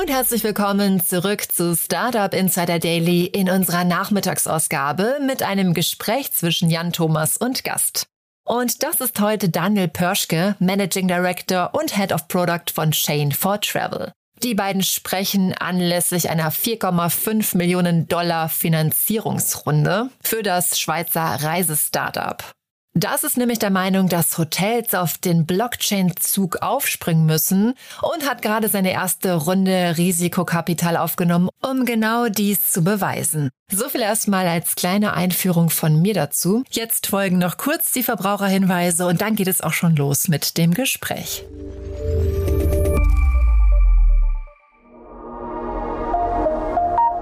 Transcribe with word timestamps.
Und 0.00 0.08
herzlich 0.08 0.42
willkommen 0.44 1.04
zurück 1.04 1.52
zu 1.52 1.76
Startup 1.76 2.32
Insider 2.32 2.78
Daily 2.78 3.26
in 3.26 3.50
unserer 3.50 3.84
Nachmittagsausgabe 3.84 5.18
mit 5.26 5.42
einem 5.42 5.74
Gespräch 5.74 6.32
zwischen 6.32 6.70
Jan 6.70 6.94
Thomas 6.94 7.36
und 7.36 7.64
Gast. 7.64 8.06
Und 8.46 8.82
das 8.82 9.02
ist 9.02 9.20
heute 9.20 9.50
Daniel 9.50 9.88
Pörschke, 9.88 10.56
Managing 10.58 11.06
Director 11.06 11.74
und 11.74 11.98
Head 11.98 12.12
of 12.14 12.28
Product 12.28 12.72
von 12.72 12.94
Shane 12.94 13.32
for 13.32 13.60
Travel. 13.60 14.12
Die 14.42 14.54
beiden 14.54 14.82
sprechen 14.82 15.52
anlässlich 15.52 16.30
einer 16.30 16.50
4,5 16.50 17.58
Millionen 17.58 18.08
Dollar 18.08 18.48
Finanzierungsrunde 18.48 20.08
für 20.22 20.42
das 20.42 20.80
Schweizer 20.80 21.42
Reisestartup. 21.42 22.54
Das 22.94 23.22
ist 23.22 23.36
nämlich 23.36 23.60
der 23.60 23.70
Meinung, 23.70 24.08
dass 24.08 24.36
Hotels 24.36 24.94
auf 24.96 25.16
den 25.16 25.46
Blockchain-Zug 25.46 26.56
aufspringen 26.60 27.24
müssen 27.24 27.74
und 28.02 28.28
hat 28.28 28.42
gerade 28.42 28.68
seine 28.68 28.90
erste 28.90 29.34
Runde 29.34 29.94
Risikokapital 29.96 30.96
aufgenommen, 30.96 31.50
um 31.62 31.84
genau 31.84 32.28
dies 32.28 32.72
zu 32.72 32.82
beweisen. 32.82 33.50
So 33.70 33.88
viel 33.88 34.00
erstmal 34.00 34.48
als 34.48 34.74
kleine 34.74 35.12
Einführung 35.12 35.70
von 35.70 36.02
mir 36.02 36.14
dazu. 36.14 36.64
Jetzt 36.70 37.06
folgen 37.06 37.38
noch 37.38 37.58
kurz 37.58 37.92
die 37.92 38.02
Verbraucherhinweise 38.02 39.06
und 39.06 39.20
dann 39.20 39.36
geht 39.36 39.46
es 39.46 39.60
auch 39.60 39.72
schon 39.72 39.94
los 39.94 40.26
mit 40.26 40.58
dem 40.58 40.74
Gespräch. 40.74 41.44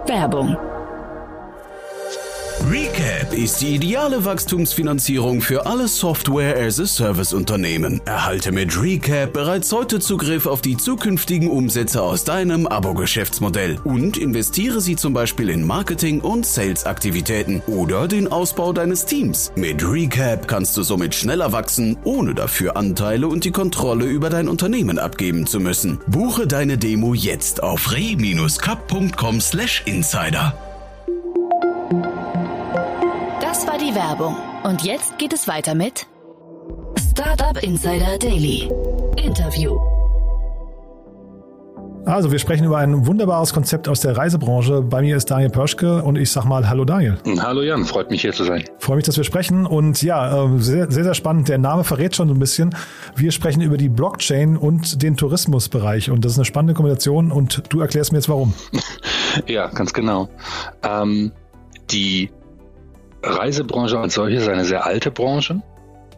Werbung 0.07 0.57
Ist 3.33 3.61
die 3.61 3.75
ideale 3.75 4.25
Wachstumsfinanzierung 4.25 5.43
für 5.43 5.67
alle 5.67 5.87
Software-as-a-Service-Unternehmen. 5.87 8.01
Erhalte 8.07 8.53
mit 8.53 8.81
Recap 8.81 9.35
bereits 9.35 9.71
heute 9.71 10.01
Zugriff 10.01 10.47
auf 10.47 10.63
die 10.63 10.79
zukünftigen 10.79 11.49
Umsätze 11.49 12.03
aus 12.03 12.25
deinem 12.25 12.67
Abo-Geschäftsmodell 12.67 13.81
und 13.85 14.17
investiere 14.17 14.81
sie 14.81 14.97
zum 14.97 15.13
Beispiel 15.13 15.51
in 15.51 15.67
Marketing- 15.67 16.23
und 16.23 16.47
Sales-Aktivitäten 16.47 17.61
oder 17.67 18.09
den 18.09 18.33
Ausbau 18.33 18.73
deines 18.73 19.05
Teams. 19.05 19.53
Mit 19.57 19.87
Recap 19.87 20.49
kannst 20.49 20.75
du 20.77 20.83
somit 20.83 21.15
schneller 21.15 21.53
wachsen, 21.53 21.99
ohne 22.05 22.35
dafür 22.35 22.77
Anteile 22.77 23.29
und 23.29 23.45
die 23.45 23.53
Kontrolle 23.53 24.07
über 24.07 24.31
dein 24.31 24.49
Unternehmen 24.49 24.99
abgeben 24.99 25.47
zu 25.47 25.61
müssen. 25.61 26.01
Buche 26.07 26.47
deine 26.47 26.79
Demo 26.79 27.13
jetzt 27.15 27.63
auf 27.63 27.93
re-cup.com/insider. 27.93 30.68
die 33.89 33.95
Werbung. 33.95 34.37
Und 34.65 34.83
jetzt 34.83 35.19
geht 35.19 35.33
es 35.33 35.49
weiter 35.49 35.75
mit 35.75 36.07
Startup 37.11 37.63
Insider 37.63 38.19
Daily. 38.19 38.71
Interview. 39.17 39.79
Also, 42.05 42.31
wir 42.31 42.39
sprechen 42.39 42.65
über 42.65 42.79
ein 42.79 43.07
wunderbares 43.07 43.53
Konzept 43.53 43.89
aus 43.89 44.01
der 44.01 44.17
Reisebranche. 44.17 44.83
Bei 44.83 45.03
mir 45.03 45.17
ist 45.17 45.31
Daniel 45.31 45.51
Pörschke 45.51 46.03
und 46.03 46.17
ich 46.17 46.31
sag 46.31 46.45
mal 46.45 46.69
Hallo 46.69 46.85
Daniel. 46.85 47.19
Hallo 47.41 47.63
Jan, 47.63 47.85
freut 47.85 48.11
mich 48.11 48.23
hier 48.23 48.33
zu 48.33 48.45
sein. 48.45 48.65
Freue 48.79 48.97
mich, 48.97 49.05
dass 49.05 49.17
wir 49.17 49.25
sprechen 49.25 49.67
und 49.67 50.03
ja, 50.03 50.45
äh, 50.45 50.59
sehr, 50.59 50.91
sehr, 50.91 51.05
sehr 51.05 51.15
spannend. 51.15 51.49
Der 51.49 51.59
Name 51.59 51.85
verrät 51.85 52.17
schon 52.17 52.29
so 52.29 52.35
ein 52.35 52.41
bisschen. 52.41 52.75
Wir 53.15 53.31
sprechen 53.31 53.61
über 53.63 53.77
die 53.77 53.89
Blockchain 53.89 54.57
und 54.57 55.03
den 55.03 55.17
Tourismusbereich 55.17 56.11
und 56.11 56.25
das 56.25 56.33
ist 56.33 56.39
eine 56.39 56.45
spannende 56.47 56.75
Kombination 56.75 57.31
und 57.31 57.63
du 57.71 57.81
erklärst 57.81 58.13
mir 58.13 58.19
jetzt 58.19 58.29
warum. 58.29 58.55
ja, 59.47 59.69
ganz 59.69 59.93
genau. 59.93 60.29
Ähm, 60.83 61.33
die 61.91 62.31
Reisebranche 63.23 63.99
als 63.99 64.15
solche 64.15 64.37
ist 64.37 64.49
eine 64.49 64.65
sehr 64.65 64.87
alte 64.87 65.11
Branche 65.11 65.63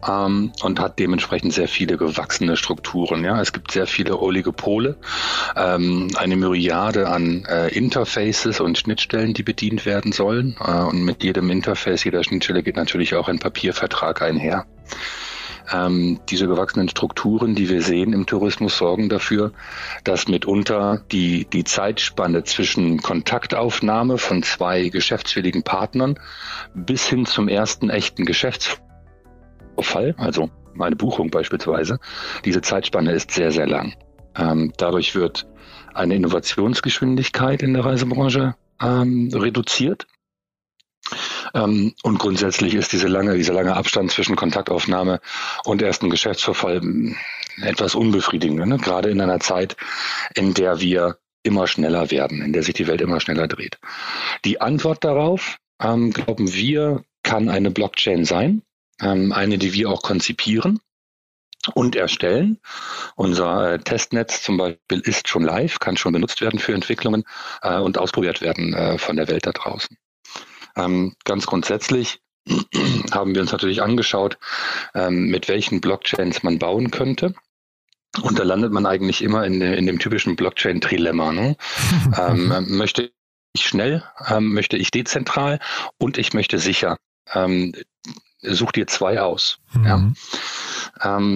ähm, 0.07 0.51
und 0.63 0.79
hat 0.79 0.99
dementsprechend 0.99 1.53
sehr 1.53 1.67
viele 1.67 1.97
gewachsene 1.97 2.57
Strukturen. 2.57 3.23
Ja, 3.23 3.41
es 3.41 3.53
gibt 3.53 3.71
sehr 3.71 3.87
viele 3.87 4.19
Oligopole, 4.19 4.97
ähm, 5.55 6.09
eine 6.15 6.35
Myriade 6.35 7.07
an 7.07 7.45
äh, 7.45 7.69
Interfaces 7.69 8.59
und 8.59 8.77
Schnittstellen, 8.77 9.33
die 9.33 9.43
bedient 9.43 9.85
werden 9.85 10.11
sollen. 10.11 10.55
Äh, 10.59 10.83
und 10.83 11.03
mit 11.03 11.23
jedem 11.23 11.49
Interface, 11.49 12.03
jeder 12.03 12.23
Schnittstelle 12.23 12.63
geht 12.63 12.75
natürlich 12.75 13.15
auch 13.15 13.27
ein 13.27 13.39
Papiervertrag 13.39 14.21
einher. 14.21 14.65
Ähm, 15.73 16.19
diese 16.29 16.47
gewachsenen 16.47 16.89
Strukturen, 16.89 17.55
die 17.55 17.69
wir 17.69 17.81
sehen 17.81 18.13
im 18.13 18.25
Tourismus, 18.25 18.77
sorgen 18.77 19.09
dafür, 19.09 19.53
dass 20.03 20.27
mitunter 20.27 21.03
die, 21.11 21.45
die 21.45 21.63
Zeitspanne 21.63 22.43
zwischen 22.43 23.01
Kontaktaufnahme 23.01 24.17
von 24.17 24.43
zwei 24.43 24.89
geschäftswilligen 24.89 25.63
Partnern 25.63 26.19
bis 26.73 27.07
hin 27.07 27.25
zum 27.25 27.47
ersten 27.47 27.89
echten 27.89 28.25
Geschäftsfall, 28.25 28.81
also 30.17 30.49
meine 30.73 30.95
Buchung 30.95 31.29
beispielsweise, 31.29 31.99
diese 32.45 32.61
Zeitspanne 32.61 33.11
ist 33.11 33.31
sehr, 33.31 33.51
sehr 33.51 33.67
lang. 33.67 33.93
Ähm, 34.35 34.73
dadurch 34.77 35.15
wird 35.15 35.47
eine 35.93 36.15
Innovationsgeschwindigkeit 36.15 37.61
in 37.61 37.73
der 37.73 37.85
Reisebranche 37.85 38.55
ähm, 38.81 39.29
reduziert. 39.33 40.07
Ähm, 41.53 41.93
und 42.03 42.19
grundsätzlich 42.19 42.73
ist 42.75 42.91
diese 42.93 43.07
lange, 43.07 43.35
dieser 43.35 43.53
lange 43.53 43.75
Abstand 43.75 44.11
zwischen 44.11 44.35
Kontaktaufnahme 44.35 45.19
und 45.65 45.81
ersten 45.81 46.09
Geschäftsverfall 46.09 46.81
hm, 46.81 47.15
etwas 47.61 47.95
unbefriedigend, 47.95 48.65
ne? 48.65 48.77
gerade 48.77 49.09
in 49.09 49.21
einer 49.21 49.39
Zeit, 49.39 49.75
in 50.35 50.53
der 50.53 50.79
wir 50.79 51.17
immer 51.43 51.67
schneller 51.67 52.11
werden, 52.11 52.41
in 52.41 52.53
der 52.53 52.63
sich 52.63 52.75
die 52.75 52.87
Welt 52.87 53.01
immer 53.01 53.19
schneller 53.19 53.47
dreht. 53.47 53.79
Die 54.45 54.61
Antwort 54.61 55.03
darauf, 55.03 55.57
ähm, 55.81 56.11
glauben 56.11 56.53
wir, 56.53 57.03
kann 57.23 57.49
eine 57.49 57.71
Blockchain 57.71 58.25
sein, 58.25 58.61
ähm, 59.01 59.31
eine, 59.31 59.57
die 59.57 59.73
wir 59.73 59.89
auch 59.89 60.01
konzipieren 60.01 60.79
und 61.73 61.95
erstellen. 61.95 62.59
Unser 63.15 63.73
äh, 63.73 63.79
Testnetz 63.79 64.43
zum 64.43 64.57
Beispiel 64.57 64.99
ist 65.01 65.27
schon 65.27 65.43
live, 65.43 65.79
kann 65.79 65.97
schon 65.97 66.13
benutzt 66.13 66.41
werden 66.41 66.59
für 66.59 66.73
Entwicklungen 66.73 67.23
äh, 67.61 67.77
und 67.77 67.97
ausprobiert 67.97 68.41
werden 68.41 68.73
äh, 68.73 68.97
von 68.97 69.15
der 69.15 69.27
Welt 69.27 69.45
da 69.45 69.51
draußen. 69.51 69.97
Ähm, 70.75 71.15
ganz 71.23 71.45
grundsätzlich 71.45 72.19
haben 73.11 73.35
wir 73.35 73.41
uns 73.41 73.51
natürlich 73.51 73.81
angeschaut, 73.81 74.37
ähm, 74.93 75.27
mit 75.27 75.47
welchen 75.47 75.81
Blockchains 75.81 76.43
man 76.43 76.59
bauen 76.59 76.91
könnte. 76.91 77.33
Und 78.21 78.39
da 78.39 78.43
landet 78.43 78.73
man 78.73 78.85
eigentlich 78.85 79.21
immer 79.21 79.45
in, 79.45 79.61
in 79.61 79.85
dem 79.85 79.99
typischen 79.99 80.35
Blockchain-Trilemma. 80.35 81.31
Ne? 81.31 81.55
ähm, 82.17 82.77
möchte 82.77 83.11
ich 83.53 83.65
schnell, 83.65 84.03
ähm, 84.27 84.53
möchte 84.53 84.77
ich 84.77 84.91
dezentral 84.91 85.59
und 85.97 86.17
ich 86.17 86.33
möchte 86.33 86.59
sicher. 86.59 86.97
Ähm, 87.33 87.73
such 88.41 88.71
dir 88.71 88.87
zwei 88.87 89.21
aus. 89.21 89.59
Mhm. 89.73 89.85
Ja? 89.85 91.33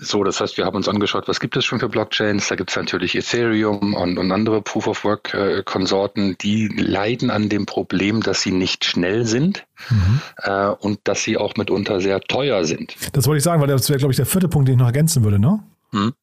So, 0.00 0.22
das 0.22 0.40
heißt, 0.40 0.56
wir 0.56 0.64
haben 0.64 0.76
uns 0.76 0.88
angeschaut, 0.88 1.26
was 1.26 1.40
gibt 1.40 1.56
es 1.56 1.64
schon 1.64 1.80
für 1.80 1.88
Blockchains? 1.88 2.46
Da 2.46 2.54
gibt 2.54 2.70
es 2.70 2.76
natürlich 2.76 3.16
Ethereum 3.16 3.94
und, 3.94 4.16
und 4.16 4.30
andere 4.30 4.62
Proof-of-Work-Konsorten, 4.62 6.38
die 6.38 6.68
leiden 6.68 7.30
an 7.30 7.48
dem 7.48 7.66
Problem, 7.66 8.22
dass 8.22 8.40
sie 8.42 8.52
nicht 8.52 8.84
schnell 8.84 9.26
sind 9.26 9.66
mhm. 9.90 10.20
äh, 10.36 10.68
und 10.68 11.00
dass 11.02 11.24
sie 11.24 11.36
auch 11.36 11.56
mitunter 11.56 12.00
sehr 12.00 12.20
teuer 12.20 12.64
sind. 12.64 12.94
Das 13.12 13.26
wollte 13.26 13.38
ich 13.38 13.44
sagen, 13.44 13.60
weil 13.60 13.66
das 13.66 13.88
wäre, 13.88 13.98
glaube 13.98 14.12
ich, 14.12 14.16
der 14.16 14.26
vierte 14.26 14.48
Punkt, 14.48 14.68
den 14.68 14.74
ich 14.74 14.78
noch 14.78 14.86
ergänzen 14.86 15.24
würde, 15.24 15.40
ne? 15.40 15.64
Mhm. 15.90 16.14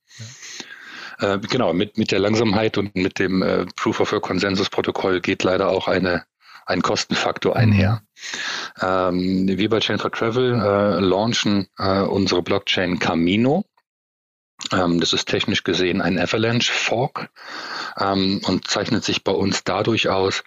Ja. 1.20 1.34
Äh, 1.34 1.40
genau, 1.40 1.74
mit, 1.74 1.98
mit 1.98 2.12
der 2.12 2.20
Langsamkeit 2.20 2.78
und 2.78 2.96
mit 2.96 3.20
dem 3.20 3.42
äh, 3.42 3.66
Proof-of-Work-Konsensus-Protokoll 3.76 5.20
geht 5.20 5.44
leider 5.44 5.70
auch 5.70 5.90
eine 5.90 6.24
ein 6.66 6.82
Kostenfaktor 6.82 7.56
einher. 7.56 8.02
Ähm, 8.82 9.48
wir 9.48 9.70
bei 9.70 9.80
Chain 9.80 10.00
for 10.00 10.12
Travel 10.12 10.54
äh, 10.54 11.00
launchen 11.00 11.68
äh, 11.78 12.02
unsere 12.02 12.42
Blockchain 12.42 13.00
Camino. 13.00 13.66
Ähm, 14.72 15.00
das 15.00 15.14
ist 15.14 15.28
technisch 15.28 15.64
gesehen 15.64 16.02
ein 16.02 16.18
Avalanche 16.18 16.72
Fork 16.72 17.30
ähm, 18.00 18.42
und 18.46 18.68
zeichnet 18.68 19.04
sich 19.04 19.24
bei 19.24 19.32
uns 19.32 19.64
dadurch 19.64 20.10
aus, 20.10 20.44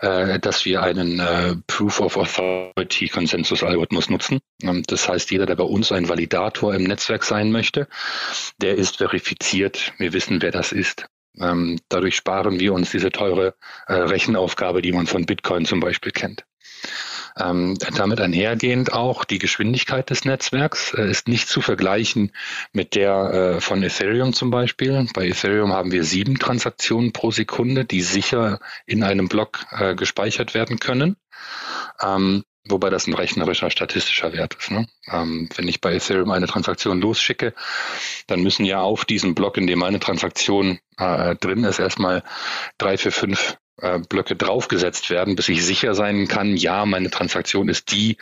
äh, 0.00 0.38
dass 0.40 0.64
wir 0.64 0.82
einen 0.82 1.20
äh, 1.20 1.56
Proof 1.66 2.00
of 2.00 2.16
Authority 2.16 3.08
Konsensus 3.08 3.62
Algorithmus 3.62 4.10
nutzen. 4.10 4.40
Ähm, 4.62 4.82
das 4.86 5.08
heißt, 5.08 5.30
jeder, 5.30 5.46
der 5.46 5.56
bei 5.56 5.64
uns 5.64 5.92
ein 5.92 6.08
Validator 6.08 6.74
im 6.74 6.84
Netzwerk 6.84 7.24
sein 7.24 7.52
möchte, 7.52 7.88
der 8.58 8.76
ist 8.76 8.98
verifiziert. 8.98 9.92
Wir 9.96 10.12
wissen, 10.12 10.42
wer 10.42 10.50
das 10.50 10.72
ist. 10.72 11.06
Ähm, 11.38 11.78
dadurch 11.88 12.16
sparen 12.16 12.60
wir 12.60 12.72
uns 12.74 12.90
diese 12.90 13.10
teure 13.10 13.54
äh, 13.86 13.94
Rechenaufgabe, 13.94 14.82
die 14.82 14.92
man 14.92 15.06
von 15.06 15.26
Bitcoin 15.26 15.64
zum 15.64 15.80
Beispiel 15.80 16.12
kennt. 16.12 16.44
Ähm, 17.38 17.78
damit 17.96 18.20
einhergehend 18.20 18.92
auch 18.92 19.24
die 19.24 19.38
Geschwindigkeit 19.38 20.10
des 20.10 20.26
Netzwerks 20.26 20.92
äh, 20.92 21.10
ist 21.10 21.28
nicht 21.28 21.48
zu 21.48 21.62
vergleichen 21.62 22.32
mit 22.72 22.94
der 22.94 23.56
äh, 23.56 23.60
von 23.60 23.82
Ethereum 23.82 24.34
zum 24.34 24.50
Beispiel. 24.50 25.06
Bei 25.14 25.28
Ethereum 25.28 25.72
haben 25.72 25.92
wir 25.92 26.04
sieben 26.04 26.38
Transaktionen 26.38 27.12
pro 27.12 27.30
Sekunde, 27.30 27.86
die 27.86 28.02
sicher 28.02 28.60
in 28.84 29.02
einem 29.02 29.28
Block 29.28 29.64
äh, 29.70 29.94
gespeichert 29.94 30.52
werden 30.52 30.78
können. 30.78 31.16
Ähm, 32.02 32.44
Wobei 32.68 32.90
das 32.90 33.08
ein 33.08 33.14
rechnerischer, 33.14 33.70
statistischer 33.70 34.32
Wert 34.32 34.54
ist. 34.54 34.70
Ne? 34.70 34.86
Ähm, 35.10 35.48
wenn 35.56 35.66
ich 35.66 35.80
bei 35.80 35.94
Ethereum 35.94 36.30
eine 36.30 36.46
Transaktion 36.46 37.00
losschicke, 37.00 37.54
dann 38.28 38.42
müssen 38.42 38.64
ja 38.64 38.80
auf 38.80 39.04
diesem 39.04 39.34
Block, 39.34 39.56
in 39.56 39.66
dem 39.66 39.80
meine 39.80 39.98
Transaktion 39.98 40.78
äh, 40.96 41.34
drin 41.36 41.64
ist, 41.64 41.80
erstmal 41.80 42.22
drei, 42.78 42.96
vier, 42.98 43.10
fünf 43.10 43.56
äh, 43.78 43.98
Blöcke 43.98 44.36
draufgesetzt 44.36 45.10
werden, 45.10 45.34
bis 45.34 45.48
ich 45.48 45.64
sicher 45.64 45.94
sein 45.94 46.28
kann, 46.28 46.56
ja, 46.56 46.86
meine 46.86 47.10
Transaktion 47.10 47.68
ist 47.68 47.90
die, 47.90 48.16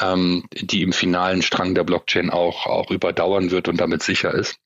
ähm, 0.00 0.44
die 0.52 0.82
im 0.82 0.92
finalen 0.92 1.42
Strang 1.42 1.74
der 1.74 1.84
Blockchain 1.84 2.30
auch, 2.30 2.66
auch 2.66 2.90
überdauern 2.90 3.50
wird 3.50 3.66
und 3.66 3.80
damit 3.80 4.04
sicher 4.04 4.32
ist. 4.32 4.56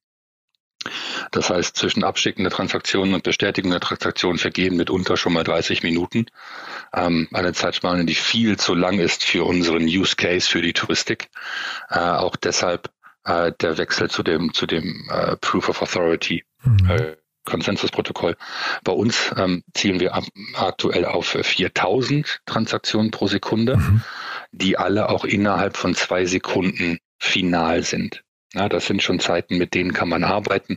Das 1.30 1.50
heißt, 1.50 1.76
zwischen 1.76 2.04
abschickender 2.04 2.50
Transaktion 2.50 3.14
und 3.14 3.22
bestätigender 3.22 3.80
Transaktion 3.80 4.38
vergehen 4.38 4.76
mitunter 4.76 5.16
schon 5.16 5.32
mal 5.32 5.44
30 5.44 5.82
Minuten. 5.82 6.26
Ähm, 6.94 7.28
eine 7.32 7.52
Zeitspanne, 7.52 8.04
die 8.04 8.14
viel 8.14 8.58
zu 8.58 8.74
lang 8.74 8.98
ist 8.98 9.24
für 9.24 9.44
unseren 9.44 9.84
Use 9.84 10.16
Case, 10.16 10.48
für 10.48 10.62
die 10.62 10.72
Touristik. 10.72 11.28
Äh, 11.90 11.98
auch 11.98 12.36
deshalb 12.36 12.90
äh, 13.24 13.52
der 13.60 13.78
Wechsel 13.78 14.10
zu 14.10 14.22
dem, 14.22 14.52
zu 14.54 14.66
dem 14.66 15.08
äh, 15.10 15.36
Proof 15.36 15.68
of 15.68 15.82
Authority. 15.82 16.44
Mhm. 16.62 16.90
Äh, 16.90 17.16
Konsensusprotokoll. 17.44 18.36
Bei 18.84 18.92
uns 18.92 19.30
ähm, 19.36 19.62
zielen 19.74 20.00
wir 20.00 20.14
ab, 20.14 20.24
aktuell 20.54 21.04
auf 21.04 21.26
4000 21.26 22.40
Transaktionen 22.46 23.10
pro 23.10 23.26
Sekunde, 23.26 23.76
mhm. 23.76 24.00
die 24.52 24.78
alle 24.78 25.10
auch 25.10 25.24
innerhalb 25.24 25.76
von 25.76 25.94
zwei 25.94 26.24
Sekunden 26.24 26.98
final 27.18 27.82
sind. 27.82 28.24
Ja, 28.54 28.68
das 28.68 28.86
sind 28.86 29.02
schon 29.02 29.20
Zeiten, 29.20 29.58
mit 29.58 29.74
denen 29.74 29.92
kann 29.92 30.08
man 30.08 30.22
arbeiten. 30.22 30.76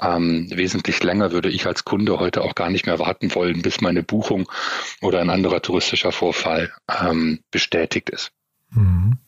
Ähm, 0.00 0.48
wesentlich 0.54 1.02
länger 1.02 1.32
würde 1.32 1.48
ich 1.48 1.66
als 1.66 1.84
Kunde 1.84 2.18
heute 2.20 2.42
auch 2.42 2.54
gar 2.54 2.70
nicht 2.70 2.86
mehr 2.86 2.98
warten 2.98 3.34
wollen, 3.34 3.62
bis 3.62 3.80
meine 3.80 4.02
Buchung 4.02 4.48
oder 5.02 5.20
ein 5.20 5.30
anderer 5.30 5.60
touristischer 5.60 6.12
Vorfall 6.12 6.72
ähm, 7.00 7.40
bestätigt 7.50 8.10
ist. 8.10 8.30
Mhm. 8.70 9.18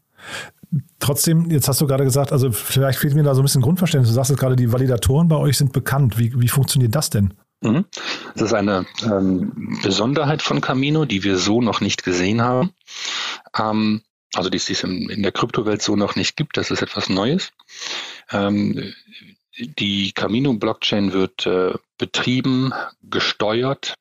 Trotzdem, 1.00 1.50
jetzt 1.50 1.66
hast 1.68 1.80
du 1.80 1.86
gerade 1.86 2.04
gesagt, 2.04 2.32
also 2.32 2.52
vielleicht 2.52 2.98
fehlt 2.98 3.14
mir 3.14 3.22
da 3.22 3.34
so 3.34 3.40
ein 3.40 3.44
bisschen 3.44 3.62
Grundverständnis. 3.62 4.10
Du 4.10 4.14
sagst 4.14 4.30
jetzt 4.30 4.40
gerade, 4.40 4.56
die 4.56 4.72
Validatoren 4.72 5.28
bei 5.28 5.36
euch 5.36 5.56
sind 5.56 5.72
bekannt. 5.72 6.18
Wie, 6.18 6.38
wie 6.38 6.48
funktioniert 6.48 6.94
das 6.94 7.10
denn? 7.10 7.34
Mhm. 7.62 7.86
Das 8.34 8.42
ist 8.42 8.52
eine 8.52 8.86
ähm, 9.02 9.78
Besonderheit 9.82 10.42
von 10.42 10.60
Camino, 10.60 11.04
die 11.04 11.24
wir 11.24 11.38
so 11.38 11.60
noch 11.60 11.80
nicht 11.80 12.04
gesehen 12.04 12.42
haben. 12.42 12.70
Ähm, 13.58 14.02
also 14.34 14.50
die 14.50 14.56
es 14.56 14.82
in, 14.82 15.22
der 15.22 15.32
Kryptowelt 15.32 15.82
so 15.82 15.96
noch 15.96 16.16
nicht 16.16 16.36
gibt. 16.36 16.56
Das 16.56 16.70
ist 16.70 16.82
etwas 16.82 17.08
Neues. 17.08 17.52
Ähm, 18.30 18.94
die 19.56 20.12
Camino-Blockchain 20.12 21.12
wird 21.12 21.46
äh, 21.46 21.74
betrieben, 21.96 22.72
gesteuert 23.02 23.94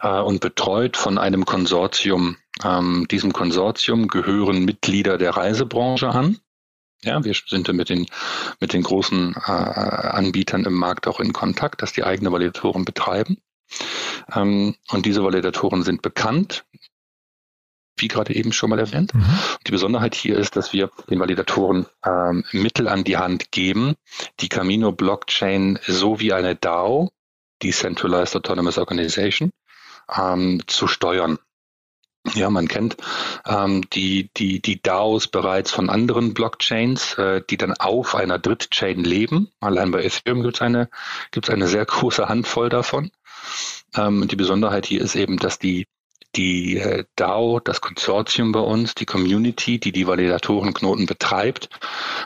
äh, 0.00 0.20
und 0.20 0.40
betreut 0.40 0.96
von 0.96 1.18
einem 1.18 1.44
Konsortium. 1.44 2.36
Ähm, 2.62 3.06
diesem 3.10 3.32
Konsortium 3.32 4.08
gehören 4.08 4.64
Mitglieder 4.64 5.18
der 5.18 5.36
Reisebranche 5.36 6.08
an. 6.08 6.38
Ja, 7.02 7.24
wir 7.24 7.34
sind 7.46 7.72
mit 7.72 7.88
den, 7.88 8.06
mit 8.60 8.74
den 8.74 8.82
großen 8.82 9.34
äh, 9.34 9.50
Anbietern 9.50 10.64
im 10.66 10.74
Markt 10.74 11.06
auch 11.08 11.18
in 11.18 11.32
Kontakt, 11.32 11.80
dass 11.80 11.94
die 11.94 12.04
eigene 12.04 12.30
Validatoren 12.30 12.84
betreiben. 12.84 13.38
Ähm, 14.34 14.74
und 14.90 15.06
diese 15.06 15.24
Validatoren 15.24 15.82
sind 15.82 16.02
bekannt 16.02 16.64
wie 18.00 18.08
gerade 18.08 18.34
eben 18.34 18.52
schon 18.52 18.70
mal 18.70 18.78
erwähnt. 18.78 19.14
Mhm. 19.14 19.24
Die 19.66 19.72
Besonderheit 19.72 20.14
hier 20.14 20.36
ist, 20.38 20.56
dass 20.56 20.72
wir 20.72 20.90
den 21.08 21.20
Validatoren 21.20 21.86
ähm, 22.04 22.44
Mittel 22.52 22.88
an 22.88 23.04
die 23.04 23.16
Hand 23.16 23.52
geben, 23.52 23.94
die 24.40 24.48
Camino 24.48 24.92
Blockchain 24.92 25.78
so 25.86 26.20
wie 26.20 26.32
eine 26.32 26.56
DAO, 26.56 27.10
Decentralized 27.62 28.36
Autonomous 28.36 28.78
Organization, 28.78 29.52
ähm, 30.16 30.62
zu 30.66 30.86
steuern. 30.86 31.38
Ja, 32.34 32.50
man 32.50 32.68
kennt 32.68 32.98
ähm, 33.46 33.88
die, 33.90 34.30
die, 34.36 34.60
die 34.60 34.82
DAOs 34.82 35.28
bereits 35.28 35.70
von 35.70 35.88
anderen 35.88 36.34
Blockchains, 36.34 37.14
äh, 37.14 37.42
die 37.48 37.56
dann 37.56 37.72
auf 37.72 38.14
einer 38.14 38.38
Drittchain 38.38 39.02
leben. 39.04 39.50
Allein 39.60 39.90
bei 39.90 40.04
Ethereum 40.04 40.42
gibt 40.42 40.56
es 40.56 40.62
eine, 40.62 40.90
gibt's 41.30 41.48
eine 41.48 41.66
sehr 41.66 41.84
große 41.86 42.28
Handvoll 42.28 42.68
davon. 42.68 43.10
Ähm, 43.96 44.28
die 44.28 44.36
Besonderheit 44.36 44.84
hier 44.84 45.00
ist 45.00 45.14
eben, 45.14 45.38
dass 45.38 45.58
die 45.58 45.86
die 46.36 46.78
äh, 46.78 47.04
DAO, 47.16 47.60
das 47.60 47.80
Konsortium 47.80 48.52
bei 48.52 48.60
uns, 48.60 48.94
die 48.94 49.06
Community, 49.06 49.78
die 49.78 49.92
die 49.92 50.06
Validatorenknoten 50.06 51.06
betreibt, 51.06 51.68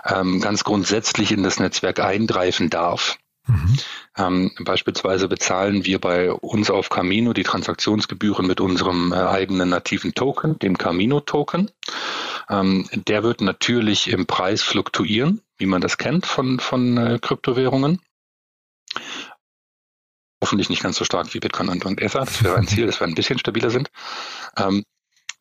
ähm, 0.04 0.40
ganz 0.40 0.64
grundsätzlich 0.64 1.32
in 1.32 1.42
das 1.42 1.58
Netzwerk 1.58 2.00
eingreifen 2.00 2.70
darf. 2.70 3.18
Mhm. 3.46 3.76
Ähm, 4.16 4.50
beispielsweise 4.60 5.28
bezahlen 5.28 5.84
wir 5.84 5.98
bei 6.00 6.32
uns 6.32 6.70
auf 6.70 6.88
Camino 6.88 7.32
die 7.34 7.42
Transaktionsgebühren 7.42 8.46
mit 8.46 8.60
unserem 8.60 9.12
äh, 9.12 9.16
eigenen 9.16 9.68
nativen 9.68 10.14
Token, 10.14 10.58
dem 10.58 10.78
Camino-Token. 10.78 11.70
Ähm, 12.48 12.88
der 12.92 13.22
wird 13.22 13.40
natürlich 13.42 14.08
im 14.08 14.26
Preis 14.26 14.62
fluktuieren, 14.62 15.42
wie 15.58 15.66
man 15.66 15.82
das 15.82 15.98
kennt 15.98 16.26
von, 16.26 16.58
von 16.58 16.96
äh, 16.96 17.18
Kryptowährungen. 17.20 18.00
Hoffentlich 20.44 20.68
nicht 20.68 20.82
ganz 20.82 20.98
so 20.98 21.06
stark 21.06 21.32
wie 21.32 21.40
Bitcoin 21.40 21.70
und 21.70 22.02
Ether. 22.02 22.20
Das 22.20 22.44
wäre 22.44 22.56
ein 22.56 22.66
Ziel, 22.66 22.84
dass 22.84 23.00
wir 23.00 23.06
ein 23.06 23.14
bisschen 23.14 23.38
stabiler 23.38 23.70
sind. 23.70 23.88
Ähm, 24.58 24.84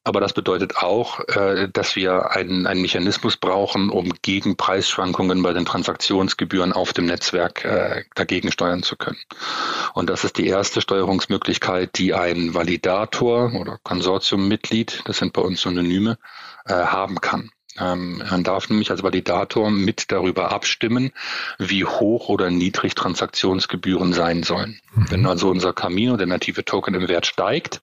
aber 0.06 0.22
das 0.22 0.32
bedeutet 0.32 0.78
auch, 0.78 1.20
äh, 1.28 1.68
dass 1.68 1.98
wir 1.98 2.32
einen, 2.32 2.68
einen 2.68 2.82
Mechanismus 2.82 3.36
brauchen, 3.36 3.90
um 3.90 4.14
gegen 4.22 4.56
Preisschwankungen 4.56 5.44
bei 5.44 5.52
den 5.52 5.66
Transaktionsgebühren 5.66 6.72
auf 6.72 6.94
dem 6.94 7.06
Netzwerk 7.06 7.66
äh, 7.66 8.06
dagegen 8.16 8.50
steuern 8.50 8.82
zu 8.82 8.96
können. 8.96 9.20
Und 9.94 10.10
das 10.10 10.24
ist 10.24 10.38
die 10.38 10.48
erste 10.48 10.80
Steuerungsmöglichkeit, 10.80 11.98
die 11.98 12.14
ein 12.14 12.54
Validator 12.54 13.54
oder 13.54 13.78
Konsortiummitglied, 13.84 15.02
das 15.04 15.18
sind 15.18 15.34
bei 15.34 15.42
uns 15.42 15.60
Synonyme, 15.60 16.18
äh, 16.64 16.74
haben 16.74 17.20
kann. 17.20 17.52
Ähm, 17.78 18.24
man 18.30 18.44
darf 18.44 18.70
nämlich 18.70 18.92
als 18.92 19.04
Validator 19.04 19.72
mit 19.72 20.12
darüber 20.12 20.52
abstimmen, 20.52 21.12
wie 21.58 21.86
hoch 21.86 22.30
oder 22.30 22.50
niedrig 22.52 22.96
Transaktionsgebühren 22.96 24.14
sein 24.14 24.44
sollen. 24.44 24.80
Mhm. 24.94 25.06
Wenn 25.10 25.25
also 25.25 25.50
unser 25.50 25.74
Camino, 25.74 26.18
der 26.18 26.28
native 26.28 26.66
Token, 26.66 26.94
im 26.94 27.08
Wert 27.08 27.25
steigt, 27.25 27.81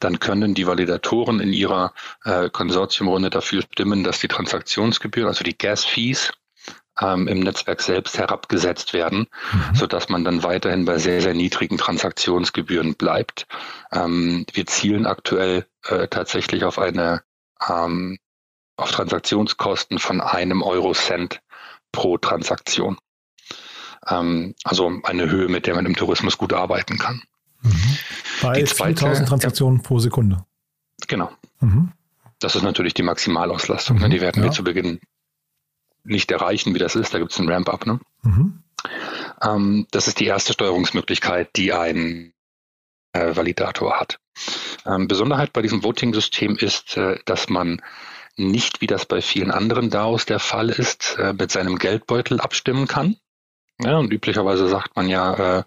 dann 0.00 0.18
können 0.18 0.54
die 0.54 0.66
Validatoren 0.66 1.40
in 1.40 1.52
ihrer 1.52 1.92
äh, 2.24 2.50
Konsortiumrunde 2.50 3.30
dafür 3.30 3.62
stimmen, 3.62 4.04
dass 4.04 4.18
die 4.18 4.28
Transaktionsgebühren, 4.28 5.28
also 5.28 5.44
die 5.44 5.56
Gas-Fees, 5.56 6.32
ähm, 7.00 7.28
im 7.28 7.40
Netzwerk 7.40 7.80
selbst 7.80 8.18
herabgesetzt 8.18 8.92
werden, 8.92 9.28
mhm. 9.52 9.74
so 9.74 9.86
dass 9.86 10.08
man 10.08 10.24
dann 10.24 10.42
weiterhin 10.42 10.84
bei 10.84 10.98
sehr, 10.98 11.20
sehr 11.20 11.34
niedrigen 11.34 11.78
Transaktionsgebühren 11.78 12.94
bleibt. 12.94 13.46
Ähm, 13.92 14.44
wir 14.52 14.66
zielen 14.66 15.06
aktuell 15.06 15.66
äh, 15.84 16.08
tatsächlich 16.08 16.64
auf 16.64 16.78
eine 16.78 17.22
ähm, 17.68 18.18
auf 18.78 18.92
Transaktionskosten 18.92 19.98
von 19.98 20.20
einem 20.20 20.62
Euro-Cent 20.62 21.40
pro 21.92 22.16
Transaktion. 22.16 22.96
Ähm, 24.08 24.54
also 24.64 25.00
eine 25.02 25.28
Höhe, 25.28 25.48
mit 25.48 25.66
der 25.66 25.74
man 25.74 25.84
im 25.84 25.96
Tourismus 25.96 26.38
gut 26.38 26.52
arbeiten 26.52 26.96
kann. 26.98 27.22
Mhm. 27.62 27.98
Bei 28.40 28.62
2000 28.62 29.28
Transaktionen 29.28 29.80
ja, 29.80 29.82
pro 29.82 29.98
Sekunde. 29.98 30.44
Genau. 31.08 31.30
Mhm. 31.60 31.92
Das 32.38 32.54
ist 32.54 32.62
natürlich 32.62 32.94
die 32.94 33.02
Maximalauslastung. 33.02 33.98
Ne? 33.98 34.06
Mhm, 34.06 34.10
die 34.12 34.20
werden 34.20 34.42
ja. 34.42 34.48
wir 34.48 34.52
zu 34.52 34.62
Beginn 34.62 35.00
nicht 36.04 36.30
erreichen, 36.30 36.74
wie 36.74 36.78
das 36.78 36.94
ist. 36.94 37.12
Da 37.12 37.18
gibt 37.18 37.32
es 37.32 37.38
einen 37.38 37.50
Ramp-up. 37.50 37.84
Ne? 37.84 37.98
Mhm. 38.22 38.62
Ähm, 39.42 39.86
das 39.90 40.06
ist 40.06 40.20
die 40.20 40.26
erste 40.26 40.52
Steuerungsmöglichkeit, 40.52 41.50
die 41.56 41.72
ein 41.72 42.32
äh, 43.12 43.34
Validator 43.34 43.98
hat. 43.98 44.20
Ähm, 44.86 45.08
Besonderheit 45.08 45.52
bei 45.52 45.62
diesem 45.62 45.82
Voting-System 45.82 46.56
ist, 46.56 46.96
äh, 46.96 47.18
dass 47.24 47.48
man 47.48 47.82
nicht, 48.38 48.80
wie 48.80 48.86
das 48.86 49.06
bei 49.06 49.20
vielen 49.20 49.50
anderen 49.50 49.90
DAOs 49.90 50.26
der 50.26 50.38
Fall 50.38 50.70
ist, 50.70 51.16
äh, 51.18 51.32
mit 51.32 51.50
seinem 51.50 51.78
Geldbeutel 51.78 52.40
abstimmen 52.40 52.86
kann. 52.86 53.16
Ja, 53.80 53.96
und 53.98 54.12
üblicherweise 54.12 54.66
sagt 54.66 54.96
man 54.96 55.08
ja, 55.08 55.58
äh, 55.58 55.62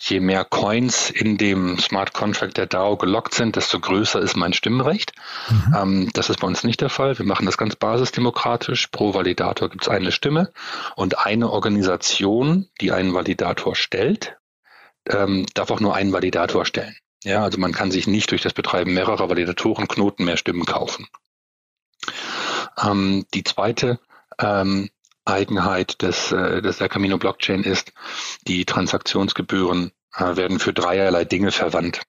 je 0.00 0.18
mehr 0.18 0.44
Coins 0.44 1.10
in 1.10 1.38
dem 1.38 1.78
Smart 1.78 2.12
Contract 2.12 2.56
der 2.56 2.66
DAO 2.66 2.96
gelockt 2.96 3.34
sind, 3.34 3.54
desto 3.54 3.78
größer 3.78 4.20
ist 4.20 4.36
mein 4.36 4.52
Stimmrecht. 4.52 5.12
Mhm. 5.48 5.76
Ähm, 5.76 6.10
das 6.12 6.28
ist 6.28 6.40
bei 6.40 6.48
uns 6.48 6.64
nicht 6.64 6.80
der 6.80 6.88
Fall. 6.88 7.16
Wir 7.18 7.24
machen 7.24 7.46
das 7.46 7.58
ganz 7.58 7.76
basisdemokratisch. 7.76 8.88
Pro 8.88 9.14
Validator 9.14 9.68
gibt 9.68 9.84
es 9.84 9.88
eine 9.88 10.10
Stimme 10.10 10.52
und 10.96 11.24
eine 11.24 11.50
Organisation, 11.50 12.68
die 12.80 12.90
einen 12.90 13.14
Validator 13.14 13.76
stellt, 13.76 14.36
ähm, 15.08 15.46
darf 15.54 15.70
auch 15.70 15.80
nur 15.80 15.94
einen 15.94 16.12
Validator 16.12 16.64
stellen. 16.66 16.96
Ja, 17.22 17.44
also 17.44 17.60
man 17.60 17.70
kann 17.70 17.92
sich 17.92 18.08
nicht 18.08 18.32
durch 18.32 18.42
das 18.42 18.54
Betreiben 18.54 18.94
mehrerer 18.94 19.30
Validatorenknoten 19.30 20.24
mehr 20.24 20.36
Stimmen 20.36 20.64
kaufen. 20.64 21.06
Ähm, 22.82 23.26
die 23.34 23.44
zweite 23.44 23.98
ähm, 24.38 24.90
Eigenheit 25.24 26.02
des, 26.02 26.32
äh, 26.32 26.62
des 26.62 26.78
der 26.78 26.88
Camino 26.88 27.18
Blockchain 27.18 27.62
ist, 27.62 27.92
die 28.46 28.64
Transaktionsgebühren 28.64 29.92
äh, 30.14 30.36
werden 30.36 30.58
für 30.58 30.72
dreierlei 30.72 31.24
Dinge 31.24 31.52
verwandt. 31.52 32.02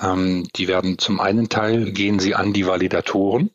Ähm, 0.00 0.48
die 0.56 0.68
werden 0.68 0.98
zum 0.98 1.20
einen 1.20 1.48
Teil 1.48 1.92
gehen 1.92 2.18
sie 2.18 2.34
an 2.34 2.52
die 2.52 2.66
Validatoren, 2.66 3.50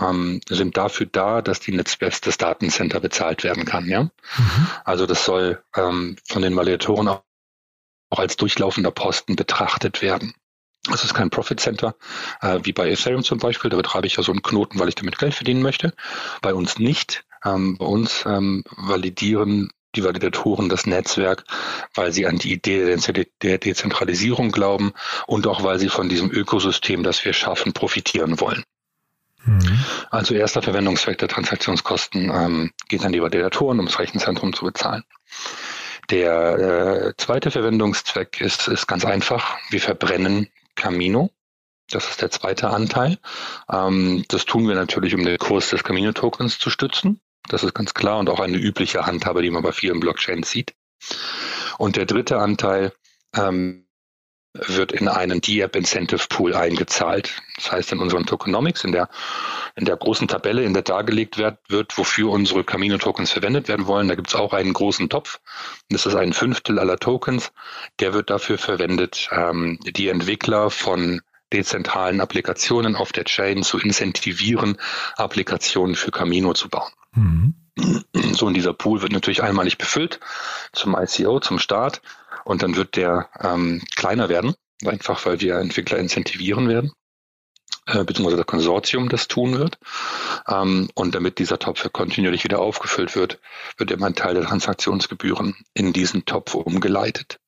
ähm, 0.00 0.40
sind 0.48 0.76
dafür 0.76 1.06
da, 1.06 1.42
dass 1.42 1.60
die 1.60 1.72
Netzwerk 1.72 2.20
das 2.22 2.38
Datencenter 2.38 3.00
bezahlt 3.00 3.44
werden 3.44 3.64
kann. 3.64 3.88
Ja, 3.88 4.04
mhm. 4.04 4.66
also 4.84 5.06
das 5.06 5.24
soll 5.24 5.62
ähm, 5.74 6.16
von 6.28 6.42
den 6.42 6.56
Validatoren 6.56 7.08
auch 7.08 7.22
als 8.10 8.36
durchlaufender 8.36 8.90
Posten 8.90 9.36
betrachtet 9.36 10.02
werden. 10.02 10.34
Das 10.88 11.04
ist 11.04 11.14
kein 11.14 11.30
Profit 11.30 11.60
Center, 11.60 11.94
äh, 12.40 12.60
wie 12.62 12.72
bei 12.72 12.88
Ethereum 12.90 13.22
zum 13.22 13.38
Beispiel. 13.38 13.70
Da 13.70 13.76
betreibe 13.76 14.06
ich 14.06 14.16
ja 14.16 14.22
so 14.22 14.32
einen 14.32 14.42
Knoten, 14.42 14.78
weil 14.78 14.88
ich 14.88 14.94
damit 14.94 15.18
Geld 15.18 15.34
verdienen 15.34 15.62
möchte. 15.62 15.92
Bei 16.40 16.54
uns 16.54 16.78
nicht. 16.78 17.24
Ähm, 17.44 17.76
bei 17.76 17.84
uns 17.84 18.24
ähm, 18.26 18.64
validieren 18.76 19.70
die 19.94 20.04
Validatoren 20.04 20.68
das 20.68 20.86
Netzwerk, 20.86 21.44
weil 21.94 22.12
sie 22.12 22.26
an 22.26 22.38
die 22.38 22.52
Idee 22.52 22.96
der 23.42 23.58
Dezentralisierung 23.58 24.52
glauben 24.52 24.92
und 25.26 25.46
auch 25.46 25.64
weil 25.64 25.78
sie 25.78 25.88
von 25.88 26.08
diesem 26.08 26.30
Ökosystem, 26.30 27.02
das 27.02 27.24
wir 27.24 27.32
schaffen, 27.32 27.72
profitieren 27.72 28.40
wollen. 28.40 28.62
Mhm. 29.44 29.84
Also 30.10 30.34
erster 30.34 30.62
Verwendungszweck 30.62 31.18
der 31.18 31.28
Transaktionskosten 31.28 32.30
ähm, 32.30 32.70
geht 32.88 33.04
an 33.04 33.12
die 33.12 33.22
Validatoren, 33.22 33.80
um 33.80 33.86
das 33.86 33.98
Rechenzentrum 33.98 34.52
zu 34.52 34.64
bezahlen. 34.64 35.02
Der 36.10 36.58
äh, 36.58 37.12
zweite 37.16 37.50
Verwendungszweck 37.50 38.40
ist, 38.40 38.68
ist 38.68 38.86
ganz 38.86 39.04
einfach. 39.04 39.56
Wir 39.70 39.80
verbrennen 39.80 40.48
Camino. 40.80 41.30
Das 41.90 42.08
ist 42.08 42.22
der 42.22 42.30
zweite 42.30 42.70
Anteil. 42.70 43.18
Ähm, 43.70 44.24
das 44.28 44.46
tun 44.46 44.66
wir 44.66 44.74
natürlich, 44.74 45.14
um 45.14 45.24
den 45.24 45.38
Kurs 45.38 45.70
des 45.70 45.84
Camino-Tokens 45.84 46.58
zu 46.58 46.70
stützen. 46.70 47.20
Das 47.48 47.64
ist 47.64 47.74
ganz 47.74 47.94
klar 47.94 48.18
und 48.18 48.30
auch 48.30 48.40
eine 48.40 48.56
übliche 48.56 49.06
Handhabe, 49.06 49.42
die 49.42 49.50
man 49.50 49.62
bei 49.62 49.72
vielen 49.72 50.00
Blockchains 50.00 50.50
sieht. 50.50 50.74
Und 51.78 51.96
der 51.96 52.06
dritte 52.06 52.38
Anteil 52.38 52.92
ähm, 53.36 53.86
wird 54.52 54.92
in 54.92 55.06
einen 55.08 55.40
D-App 55.40 55.76
Incentive 55.76 56.26
Pool 56.28 56.54
eingezahlt. 56.54 57.40
Das 57.56 57.70
heißt, 57.70 57.92
in 57.92 58.00
unseren 58.00 58.26
Tokenomics, 58.26 58.82
in 58.84 58.92
der, 58.92 59.08
in 59.76 59.84
der 59.84 59.96
großen 59.96 60.26
Tabelle, 60.26 60.64
in 60.64 60.74
der 60.74 60.82
dargelegt 60.82 61.38
wird, 61.38 61.58
wird 61.68 61.96
wofür 61.96 62.30
unsere 62.30 62.64
Camino 62.64 62.98
Tokens 62.98 63.30
verwendet 63.30 63.68
werden 63.68 63.86
wollen, 63.86 64.08
da 64.08 64.16
gibt 64.16 64.28
es 64.28 64.34
auch 64.34 64.52
einen 64.52 64.72
großen 64.72 65.08
Topf. 65.08 65.38
Das 65.88 66.06
ist 66.06 66.16
ein 66.16 66.32
Fünftel 66.32 66.78
aller 66.78 66.98
Tokens. 66.98 67.52
Der 68.00 68.12
wird 68.12 68.30
dafür 68.30 68.58
verwendet, 68.58 69.28
ähm, 69.30 69.78
die 69.82 70.08
Entwickler 70.08 70.70
von 70.70 71.20
dezentralen 71.52 72.20
Applikationen 72.20 72.96
auf 72.96 73.12
der 73.12 73.24
Chain 73.24 73.62
zu 73.62 73.78
incentivieren, 73.78 74.78
Applikationen 75.16 75.94
für 75.94 76.10
Camino 76.10 76.54
zu 76.54 76.68
bauen. 76.68 76.92
Mhm. 77.14 77.54
So, 78.32 78.46
und 78.46 78.54
dieser 78.54 78.72
Pool 78.72 79.02
wird 79.02 79.12
natürlich 79.12 79.42
einmalig 79.42 79.78
befüllt 79.78 80.20
zum 80.72 80.96
ICO, 80.98 81.40
zum 81.40 81.58
Start. 81.58 82.02
Und 82.44 82.62
dann 82.62 82.76
wird 82.76 82.96
der 82.96 83.28
ähm, 83.40 83.82
kleiner 83.96 84.28
werden, 84.28 84.54
einfach 84.84 85.24
weil 85.26 85.40
wir 85.40 85.56
Entwickler 85.56 85.98
incentivieren 85.98 86.68
werden, 86.68 86.92
äh, 87.86 88.04
beziehungsweise 88.04 88.38
das 88.38 88.46
Konsortium 88.46 89.08
das 89.08 89.28
tun 89.28 89.58
wird. 89.58 89.78
Ähm, 90.48 90.88
und 90.94 91.14
damit 91.14 91.38
dieser 91.38 91.58
Topf 91.58 91.90
kontinuierlich 91.92 92.44
wieder 92.44 92.60
aufgefüllt 92.60 93.14
wird, 93.16 93.40
wird 93.76 93.90
immer 93.90 94.06
ein 94.06 94.14
Teil 94.14 94.34
der 94.34 94.44
Transaktionsgebühren 94.44 95.56
in 95.74 95.92
diesen 95.92 96.24
Topf 96.24 96.54
umgeleitet. 96.54 97.38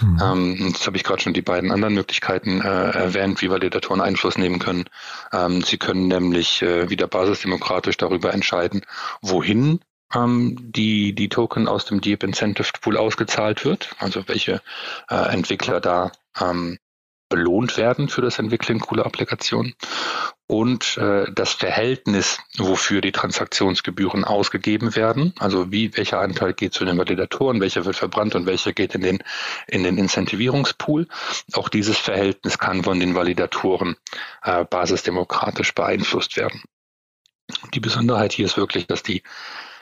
Mhm. 0.00 0.20
Ähm, 0.22 0.66
jetzt 0.68 0.86
habe 0.86 0.96
ich 0.96 1.04
gerade 1.04 1.22
schon 1.22 1.34
die 1.34 1.42
beiden 1.42 1.70
anderen 1.70 1.94
Möglichkeiten 1.94 2.60
äh, 2.60 2.90
erwähnt, 2.90 3.40
wie 3.42 3.50
Validatoren 3.50 4.00
Einfluss 4.00 4.38
nehmen 4.38 4.58
können. 4.58 4.84
Ähm, 5.32 5.62
sie 5.62 5.78
können 5.78 6.08
nämlich 6.08 6.62
äh, 6.62 6.90
wieder 6.90 7.06
basisdemokratisch 7.06 7.96
darüber 7.96 8.32
entscheiden, 8.32 8.82
wohin 9.20 9.80
ähm, 10.14 10.56
die, 10.60 11.14
die 11.14 11.28
Token 11.28 11.68
aus 11.68 11.84
dem 11.84 12.00
Deep 12.00 12.22
Incentive 12.22 12.70
Pool 12.80 12.96
ausgezahlt 12.96 13.64
wird, 13.64 13.90
also 13.98 14.26
welche 14.28 14.62
äh, 15.10 15.32
Entwickler 15.32 15.80
da 15.80 16.12
ähm, 16.40 16.78
belohnt 17.28 17.76
werden 17.76 18.08
für 18.08 18.22
das 18.22 18.38
Entwickeln 18.38 18.78
cooler 18.78 19.04
Applikationen 19.04 19.74
und 20.46 20.96
äh, 20.96 21.26
das 21.32 21.52
Verhältnis, 21.52 22.38
wofür 22.56 23.00
die 23.00 23.10
Transaktionsgebühren 23.10 24.24
ausgegeben 24.24 24.94
werden, 24.94 25.34
also 25.40 25.72
wie 25.72 25.96
welcher 25.96 26.20
Anteil 26.20 26.54
geht 26.54 26.72
zu 26.72 26.84
den 26.84 26.98
Validatoren, 26.98 27.60
welcher 27.60 27.84
wird 27.84 27.96
verbrannt 27.96 28.36
und 28.36 28.46
welcher 28.46 28.72
geht 28.72 28.94
in 28.94 29.00
den 29.00 29.18
in 29.66 29.82
den 29.82 29.98
Incentivierungspool. 29.98 31.08
Auch 31.54 31.68
dieses 31.68 31.98
Verhältnis 31.98 32.58
kann 32.58 32.84
von 32.84 33.00
den 33.00 33.16
Validatoren 33.16 33.96
äh, 34.42 34.64
basisdemokratisch 34.64 35.74
beeinflusst 35.74 36.36
werden. 36.36 36.62
Die 37.74 37.80
Besonderheit 37.80 38.32
hier 38.32 38.46
ist 38.46 38.56
wirklich, 38.56 38.86
dass 38.86 39.02
die 39.02 39.22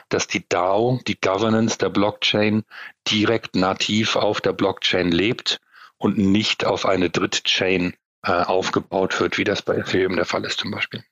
dass 0.09 0.27
die 0.27 0.47
DAO, 0.47 0.99
die 1.07 1.19
Governance 1.19 1.77
der 1.77 1.89
Blockchain 1.89 2.63
direkt 3.09 3.55
nativ 3.55 4.15
auf 4.15 4.41
der 4.41 4.53
Blockchain 4.53 5.11
lebt 5.11 5.59
und 5.97 6.17
nicht 6.17 6.65
auf 6.65 6.85
eine 6.85 7.09
Drittchain 7.09 7.95
äh, 8.23 8.31
aufgebaut 8.31 9.19
wird, 9.19 9.37
wie 9.37 9.43
das 9.43 9.61
bei 9.61 9.75
Ethereum 9.75 10.15
der 10.15 10.25
Fall 10.25 10.45
ist 10.45 10.59
zum 10.59 10.71
Beispiel. 10.71 11.03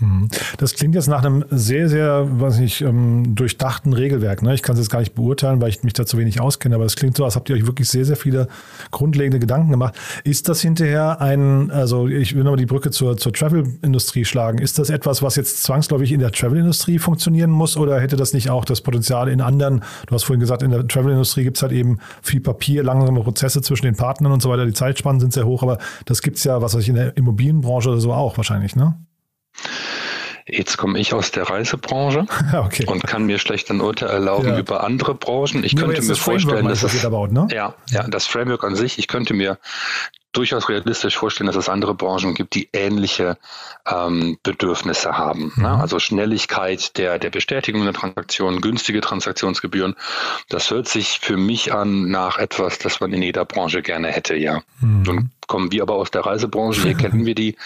Mhm. 0.00 0.28
Das 0.56 0.74
klingt 0.74 0.94
jetzt 0.94 1.08
nach 1.08 1.22
einem 1.22 1.44
sehr, 1.50 1.88
sehr, 1.88 2.26
weiß 2.40 2.58
nicht, 2.58 2.80
ähm, 2.80 3.34
durchdachten 3.34 3.92
Regelwerk. 3.92 4.42
Ne? 4.42 4.54
Ich 4.54 4.62
kann 4.62 4.74
es 4.74 4.80
jetzt 4.80 4.90
gar 4.90 5.00
nicht 5.00 5.14
beurteilen, 5.14 5.60
weil 5.60 5.68
ich 5.68 5.82
mich 5.82 5.92
da 5.92 6.06
zu 6.06 6.16
wenig 6.18 6.40
auskenne, 6.40 6.74
aber 6.74 6.84
es 6.84 6.96
klingt 6.96 7.16
so, 7.16 7.24
als 7.24 7.36
habt 7.36 7.50
ihr 7.50 7.56
euch 7.56 7.66
wirklich 7.66 7.88
sehr, 7.88 8.04
sehr 8.04 8.16
viele 8.16 8.48
grundlegende 8.90 9.38
Gedanken 9.38 9.70
gemacht. 9.70 9.94
Ist 10.24 10.48
das 10.48 10.60
hinterher 10.60 11.20
ein, 11.20 11.70
also 11.70 12.08
ich 12.08 12.34
will 12.34 12.44
nochmal 12.44 12.58
die 12.58 12.66
Brücke 12.66 12.90
zur, 12.90 13.16
zur 13.16 13.32
Travel-Industrie 13.32 14.24
schlagen, 14.24 14.58
ist 14.58 14.78
das 14.78 14.90
etwas, 14.90 15.22
was 15.22 15.36
jetzt 15.36 15.62
zwangsläufig 15.62 16.12
in 16.12 16.20
der 16.20 16.32
Travel-Industrie 16.32 16.98
funktionieren 16.98 17.50
muss 17.50 17.76
oder 17.76 18.00
hätte 18.00 18.16
das 18.16 18.32
nicht 18.32 18.50
auch 18.50 18.64
das 18.64 18.80
Potenzial 18.80 19.28
in 19.28 19.40
anderen, 19.40 19.82
du 20.06 20.14
hast 20.14 20.24
vorhin 20.24 20.40
gesagt, 20.40 20.62
in 20.62 20.70
der 20.70 20.86
Travel-Industrie 20.86 21.44
gibt 21.44 21.58
es 21.58 21.62
halt 21.62 21.72
eben 21.72 21.98
viel 22.22 22.40
Papier, 22.40 22.82
langsame 22.82 23.20
Prozesse 23.20 23.60
zwischen 23.60 23.84
den 23.84 23.96
Partnern 23.96 24.32
und 24.32 24.40
so 24.40 24.48
weiter, 24.48 24.64
die 24.64 24.72
Zeitspannen 24.72 25.20
sind 25.20 25.32
sehr 25.32 25.46
hoch, 25.46 25.62
aber 25.62 25.78
das 26.06 26.22
gibt 26.22 26.38
es 26.38 26.44
ja, 26.44 26.62
was 26.62 26.74
weiß 26.74 26.82
ich, 26.82 26.88
in 26.88 26.94
der 26.94 27.16
Immobilienbranche 27.16 27.90
oder 27.90 28.00
so 28.00 28.12
auch 28.12 28.36
wahrscheinlich, 28.36 28.76
ne? 28.76 28.94
Jetzt 30.46 30.78
komme 30.78 30.98
ich 30.98 31.14
aus 31.14 31.30
der 31.30 31.44
Reisebranche 31.44 32.26
okay. 32.54 32.86
und 32.86 33.06
kann 33.06 33.24
mir 33.24 33.38
schlecht 33.38 33.70
ein 33.70 33.80
Urteil 33.80 34.08
erlauben 34.08 34.48
ja. 34.48 34.58
über 34.58 34.82
andere 34.82 35.14
Branchen. 35.14 35.62
Ich 35.64 35.74
Nur 35.74 35.86
könnte 35.86 36.02
mir 36.02 36.08
das 36.08 36.18
vorstellen, 36.18 36.66
dass 36.66 36.82
es, 36.82 37.02
baut, 37.08 37.30
ne? 37.30 37.46
ja, 37.52 37.74
ja, 37.90 38.06
das 38.08 38.26
Framework 38.26 38.64
an 38.64 38.74
sich, 38.74 38.98
ich 38.98 39.06
könnte 39.06 39.34
mir 39.34 39.58
durchaus 40.32 40.68
realistisch 40.68 41.16
vorstellen, 41.16 41.48
dass 41.48 41.56
es 41.56 41.68
andere 41.68 41.94
Branchen 41.94 42.34
gibt, 42.34 42.54
die 42.54 42.68
ähnliche 42.72 43.36
ähm, 43.86 44.38
Bedürfnisse 44.42 45.16
haben. 45.16 45.46
Ne? 45.46 45.52
Mhm. 45.56 45.62
Ne? 45.62 45.80
Also 45.80 45.98
Schnelligkeit 45.98 46.96
der, 46.98 47.18
der 47.18 47.30
Bestätigung 47.30 47.84
der 47.84 47.94
Transaktionen, 47.94 48.60
günstige 48.60 49.00
Transaktionsgebühren. 49.00 49.96
Das 50.48 50.70
hört 50.70 50.88
sich 50.88 51.18
für 51.20 51.36
mich 51.36 51.72
an 51.72 52.10
nach 52.10 52.38
etwas, 52.38 52.78
das 52.78 53.00
man 53.00 53.12
in 53.12 53.22
jeder 53.22 53.44
Branche 53.44 53.82
gerne 53.82 54.08
hätte, 54.08 54.36
ja. 54.36 54.62
Mhm. 54.80 55.02
Nun 55.02 55.30
kommen 55.50 55.72
wir 55.72 55.82
aber 55.82 55.96
aus 55.96 56.10
der 56.10 56.24
Reisebranche, 56.24 56.82
hier 56.82 56.94
kennen 56.94 57.26
wir 57.26 57.34
die, 57.34 57.56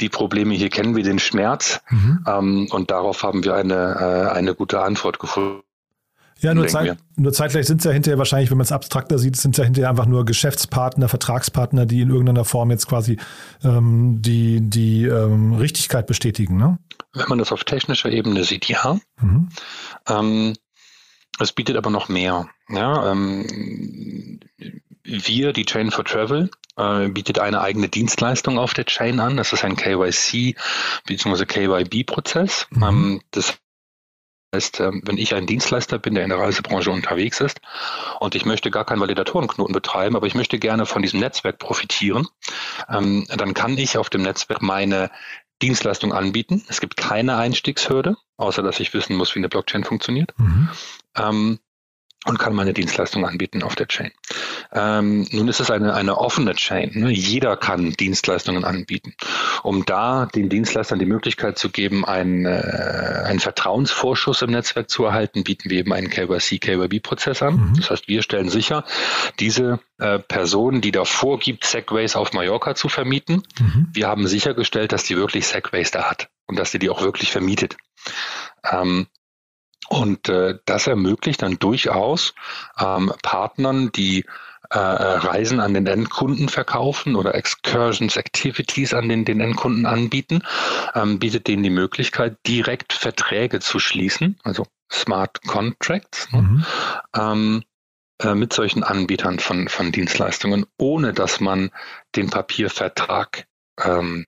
die 0.00 0.08
Probleme, 0.08 0.54
hier 0.54 0.70
kennen 0.70 0.94
wir 0.94 1.02
den 1.02 1.18
Schmerz 1.18 1.80
mhm. 1.90 2.24
ähm, 2.26 2.68
und 2.70 2.90
darauf 2.90 3.24
haben 3.24 3.44
wir 3.44 3.54
eine, 3.54 3.74
äh, 3.74 4.32
eine 4.32 4.54
gute 4.54 4.80
Antwort 4.80 5.18
gefunden. 5.18 5.60
Ja, 6.38 6.54
nur, 6.54 6.66
Zeit, 6.66 6.98
nur 7.16 7.32
zeitgleich 7.32 7.66
sind 7.66 7.78
es 7.78 7.84
ja 7.84 7.90
hinterher 7.90 8.18
wahrscheinlich, 8.18 8.50
wenn 8.50 8.58
man 8.58 8.64
es 8.64 8.72
abstrakter 8.72 9.18
sieht, 9.18 9.36
sind 9.36 9.52
es 9.52 9.58
ja 9.58 9.64
hinterher 9.64 9.90
einfach 9.90 10.06
nur 10.06 10.24
Geschäftspartner, 10.24 11.08
Vertragspartner, 11.08 11.86
die 11.86 12.02
in 12.02 12.10
irgendeiner 12.10 12.44
Form 12.44 12.70
jetzt 12.70 12.86
quasi 12.86 13.18
ähm, 13.62 14.20
die, 14.20 14.60
die 14.60 15.04
ähm, 15.04 15.54
Richtigkeit 15.54 16.06
bestätigen. 16.06 16.56
Ne? 16.56 16.78
Wenn 17.14 17.28
man 17.28 17.38
das 17.38 17.50
auf 17.50 17.64
technischer 17.64 18.10
Ebene 18.10 18.44
sieht, 18.44 18.66
ja. 18.66 18.98
Mhm. 19.20 19.48
Ähm, 20.08 20.54
es 21.40 21.52
bietet 21.52 21.76
aber 21.76 21.90
noch 21.90 22.08
mehr. 22.08 22.46
Ja, 22.68 23.10
ähm, 23.10 24.40
wir, 25.04 25.52
die 25.52 25.66
Chain 25.66 25.90
for 25.90 26.04
Travel, 26.04 26.50
äh, 26.76 27.08
bietet 27.08 27.38
eine 27.38 27.60
eigene 27.60 27.88
Dienstleistung 27.88 28.58
auf 28.58 28.74
der 28.74 28.86
Chain 28.86 29.20
an. 29.20 29.36
Das 29.36 29.52
ist 29.52 29.64
ein 29.64 29.76
KYC 29.76 30.56
bzw. 31.06 31.46
KYB-Prozess. 31.46 32.66
Mhm. 32.70 32.82
Ähm, 32.82 33.20
das 33.30 33.58
heißt, 34.54 34.80
ähm, 34.80 35.02
wenn 35.04 35.18
ich 35.18 35.34
ein 35.34 35.46
Dienstleister 35.46 35.98
bin, 35.98 36.14
der 36.14 36.24
in 36.24 36.30
der 36.30 36.38
Reisebranche 36.38 36.90
unterwegs 36.90 37.40
ist 37.40 37.60
und 38.20 38.34
ich 38.34 38.44
möchte 38.44 38.70
gar 38.70 38.84
keinen 38.84 39.00
Validatorenknoten 39.00 39.72
betreiben, 39.72 40.16
aber 40.16 40.26
ich 40.26 40.34
möchte 40.34 40.58
gerne 40.58 40.86
von 40.86 41.02
diesem 41.02 41.20
Netzwerk 41.20 41.58
profitieren, 41.58 42.28
ähm, 42.88 43.26
dann 43.28 43.54
kann 43.54 43.76
ich 43.76 43.98
auf 43.98 44.10
dem 44.10 44.22
Netzwerk 44.22 44.62
meine 44.62 45.10
Dienstleistung 45.62 46.12
anbieten. 46.12 46.64
Es 46.68 46.80
gibt 46.80 46.96
keine 46.96 47.36
Einstiegshürde, 47.36 48.16
außer 48.36 48.62
dass 48.62 48.80
ich 48.80 48.92
wissen 48.94 49.16
muss, 49.16 49.34
wie 49.34 49.40
eine 49.40 49.48
Blockchain 49.48 49.84
funktioniert. 49.84 50.32
Mhm. 50.38 50.68
Ähm, 51.16 51.58
und 52.24 52.38
kann 52.38 52.54
meine 52.54 52.72
Dienstleistung 52.72 53.26
anbieten 53.26 53.62
auf 53.62 53.74
der 53.74 53.86
Chain. 53.86 54.10
Ähm, 54.72 55.26
nun 55.30 55.48
ist 55.48 55.60
es 55.60 55.70
eine, 55.70 55.94
eine 55.94 56.18
offene 56.18 56.54
Chain. 56.54 56.92
Ne? 56.94 57.10
Jeder 57.10 57.56
kann 57.56 57.92
Dienstleistungen 57.92 58.64
anbieten. 58.64 59.14
Um 59.62 59.84
da 59.84 60.26
den 60.26 60.48
Dienstleistern 60.48 60.98
die 60.98 61.06
Möglichkeit 61.06 61.58
zu 61.58 61.70
geben, 61.70 62.04
einen, 62.04 62.46
äh, 62.46 63.22
einen 63.26 63.40
Vertrauensvorschuss 63.40 64.42
im 64.42 64.50
Netzwerk 64.50 64.88
zu 64.88 65.04
erhalten, 65.04 65.44
bieten 65.44 65.70
wir 65.70 65.78
eben 65.78 65.92
einen 65.92 66.08
KYC, 66.08 66.58
KYB-Prozess 66.58 67.42
an. 67.42 67.56
Mhm. 67.56 67.74
Das 67.76 67.90
heißt, 67.90 68.08
wir 68.08 68.22
stellen 68.22 68.48
sicher, 68.48 68.84
diese 69.38 69.80
äh, 69.98 70.18
Person, 70.18 70.80
die 70.80 70.92
da 70.92 71.04
vorgibt, 71.04 71.64
Segways 71.64 72.16
auf 72.16 72.32
Mallorca 72.32 72.74
zu 72.74 72.88
vermieten, 72.88 73.42
mhm. 73.58 73.88
wir 73.92 74.08
haben 74.08 74.26
sichergestellt, 74.26 74.92
dass 74.92 75.04
die 75.04 75.16
wirklich 75.16 75.46
Segways 75.46 75.90
da 75.90 76.10
hat 76.10 76.28
und 76.46 76.58
dass 76.58 76.72
sie 76.72 76.78
die 76.78 76.90
auch 76.90 77.02
wirklich 77.02 77.30
vermietet. 77.30 77.76
Ähm, 78.70 79.06
und 79.88 80.28
äh, 80.28 80.58
das 80.64 80.86
ermöglicht 80.86 81.42
dann 81.42 81.58
durchaus 81.58 82.34
ähm, 82.78 83.12
Partnern, 83.22 83.90
die 83.92 84.24
äh, 84.70 84.78
Reisen 84.78 85.60
an 85.60 85.74
den 85.74 85.86
Endkunden 85.86 86.48
verkaufen 86.48 87.16
oder 87.16 87.34
Excursions, 87.34 88.16
Activities 88.16 88.94
an 88.94 89.08
den, 89.08 89.24
den 89.24 89.40
Endkunden 89.40 89.86
anbieten, 89.86 90.42
ähm, 90.94 91.18
bietet 91.18 91.46
denen 91.48 91.62
die 91.62 91.70
Möglichkeit, 91.70 92.36
direkt 92.46 92.92
Verträge 92.92 93.60
zu 93.60 93.78
schließen, 93.78 94.38
also 94.42 94.66
Smart 94.90 95.42
Contracts, 95.46 96.32
ne? 96.32 96.42
mhm. 96.42 96.64
ähm, 97.14 97.64
äh, 98.22 98.34
mit 98.34 98.52
solchen 98.52 98.82
Anbietern 98.82 99.38
von, 99.38 99.68
von 99.68 99.92
Dienstleistungen, 99.92 100.66
ohne 100.78 101.12
dass 101.12 101.40
man 101.40 101.70
den 102.16 102.30
Papiervertrag 102.30 103.46
ähm, 103.82 104.24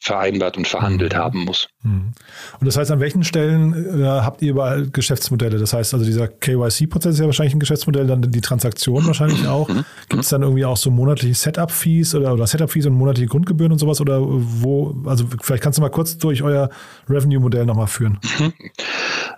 vereinbart 0.00 0.56
und 0.56 0.68
verhandelt 0.68 1.14
mhm. 1.14 1.18
haben 1.18 1.44
muss. 1.44 1.68
Mhm. 1.82 2.12
Und 2.60 2.66
das 2.66 2.76
heißt, 2.76 2.90
an 2.90 3.00
welchen 3.00 3.24
Stellen 3.24 4.00
äh, 4.00 4.04
habt 4.04 4.42
ihr 4.42 4.50
überall 4.50 4.88
Geschäftsmodelle? 4.88 5.58
Das 5.58 5.72
heißt 5.72 5.92
also, 5.92 6.06
dieser 6.06 6.28
KYC-Prozess 6.28 7.14
ist 7.14 7.20
ja 7.20 7.26
wahrscheinlich 7.26 7.54
ein 7.54 7.60
Geschäftsmodell, 7.60 8.06
dann 8.06 8.22
die 8.22 8.40
Transaktion 8.40 9.06
wahrscheinlich 9.06 9.46
auch. 9.46 9.68
Mhm. 9.68 9.84
Gibt 10.08 10.22
es 10.22 10.28
dann 10.28 10.42
irgendwie 10.42 10.64
auch 10.64 10.76
so 10.76 10.90
monatliche 10.90 11.34
Setup-Fees 11.34 12.14
oder, 12.14 12.32
oder 12.32 12.46
Setup-Fees 12.46 12.86
und 12.86 12.94
monatliche 12.94 13.28
Grundgebühren 13.28 13.72
und 13.72 13.78
sowas? 13.78 14.00
Oder 14.00 14.20
wo, 14.22 14.96
also 15.06 15.26
vielleicht 15.40 15.62
kannst 15.62 15.78
du 15.78 15.82
mal 15.82 15.90
kurz 15.90 16.16
durch 16.16 16.42
euer 16.42 16.70
Revenue-Modell 17.08 17.66
nochmal 17.66 17.88
führen. 17.88 18.18
Mhm. 18.38 18.52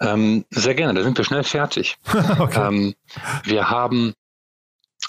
Ähm, 0.00 0.44
sehr 0.50 0.74
gerne, 0.74 0.94
da 0.94 1.02
sind 1.02 1.16
wir 1.16 1.24
schnell 1.24 1.42
fertig. 1.42 1.96
okay. 2.38 2.68
ähm, 2.68 2.94
wir 3.44 3.70
haben 3.70 4.14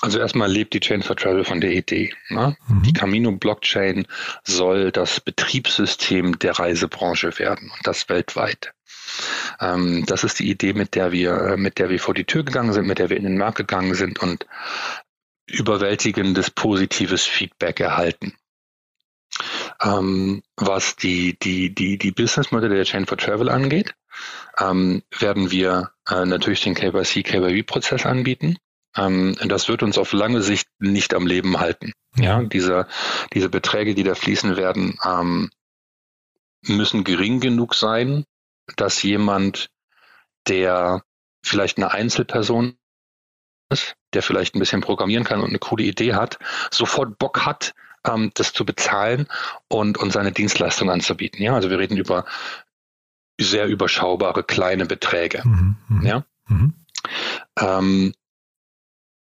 also 0.02 0.20
erstmal 0.20 0.52
lebt 0.52 0.74
die 0.74 0.80
Chain 0.80 1.04
for 1.04 1.16
Travel 1.16 1.46
von 1.46 1.62
der 1.62 1.72
Idee. 1.72 2.14
Ne? 2.30 2.58
Mhm. 2.68 2.84
Die 2.84 2.94
Camino-Blockchain 2.94 4.08
soll 4.44 4.92
das 4.92 5.20
Betriebssystem 5.20 6.40
der 6.40 6.58
Reisebranche 6.58 7.38
werden 7.38 7.72
und 7.72 7.88
das 7.88 8.10
weltweit. 8.10 8.74
Ähm, 9.60 10.04
das 10.08 10.24
ist 10.24 10.40
die 10.40 10.50
Idee, 10.50 10.74
mit 10.74 10.96
der 10.96 11.12
wir, 11.12 11.34
äh, 11.34 11.58
mit 11.58 11.78
der 11.78 11.90
wir 11.90 12.00
vor 12.00 12.16
die 12.16 12.26
Tür 12.26 12.44
gegangen 12.44 12.74
sind, 12.74 12.88
mit 12.88 12.98
der 12.98 13.10
wir 13.10 13.18
in 13.18 13.24
den 13.24 13.38
Markt 13.38 13.58
gegangen 13.58 13.94
sind 13.94 14.20
und 14.20 14.48
überwältigendes 15.46 16.50
positives 16.50 17.26
Feedback 17.26 17.80
erhalten. 17.80 18.34
Ähm, 19.84 20.44
was 20.58 20.96
die, 20.96 21.38
die, 21.40 21.74
die, 21.74 21.98
die 21.98 22.12
Businessmodelle 22.12 22.76
der 22.76 22.86
Chain 22.86 23.06
for 23.06 23.18
Travel 23.18 23.50
angeht, 23.50 23.94
ähm, 24.60 25.04
werden 25.20 25.52
wir 25.52 25.92
äh, 26.10 26.26
natürlich 26.26 26.62
den 26.62 26.76
KYC, 26.76 27.24
KYB-Prozess 27.24 28.06
anbieten. 28.06 28.58
Ähm, 28.96 29.36
das 29.46 29.68
wird 29.68 29.84
uns 29.84 29.98
auf 29.98 30.14
lange 30.14 30.42
Sicht 30.42 30.68
nicht 30.80 31.14
am 31.14 31.26
Leben 31.26 31.60
halten. 31.60 31.94
Ja, 32.18 32.44
diese, 32.44 32.88
diese 33.34 33.50
Beträge, 33.50 33.96
die 33.96 34.04
da 34.04 34.16
fließen 34.16 34.58
werden, 34.58 34.98
ähm, 35.06 35.50
müssen 36.64 37.04
gering 37.04 37.40
genug 37.40 37.74
sein, 37.74 38.26
dass 38.76 39.02
jemand, 39.04 39.70
der 40.48 41.04
vielleicht 41.44 41.78
eine 41.78 41.92
Einzelperson 41.92 42.78
ist, 43.70 43.96
der 44.14 44.22
vielleicht 44.22 44.56
ein 44.56 44.60
bisschen 44.60 44.82
programmieren 44.82 45.24
kann 45.24 45.42
und 45.42 45.50
eine 45.50 45.60
coole 45.60 45.84
Idee 45.84 46.14
hat, 46.14 46.38
sofort 46.72 47.18
Bock 47.18 47.46
hat, 47.46 47.74
ähm, 48.06 48.32
das 48.34 48.54
zu 48.54 48.66
bezahlen 48.66 49.28
und, 49.68 49.98
und 49.98 50.12
seine 50.12 50.32
Dienstleistung 50.32 50.90
anzubieten. 50.90 51.42
Ja, 51.42 51.56
also 51.56 51.70
wir 51.70 51.80
reden 51.80 51.98
über 51.98 52.26
sehr 53.40 53.68
überschaubare 53.68 54.44
kleine 54.44 54.86
Beträge. 54.86 55.42
Mhm, 55.46 55.78
mh. 55.88 56.08
ja. 56.08 56.26
Mhm. 56.48 56.74
Ähm, 57.58 58.14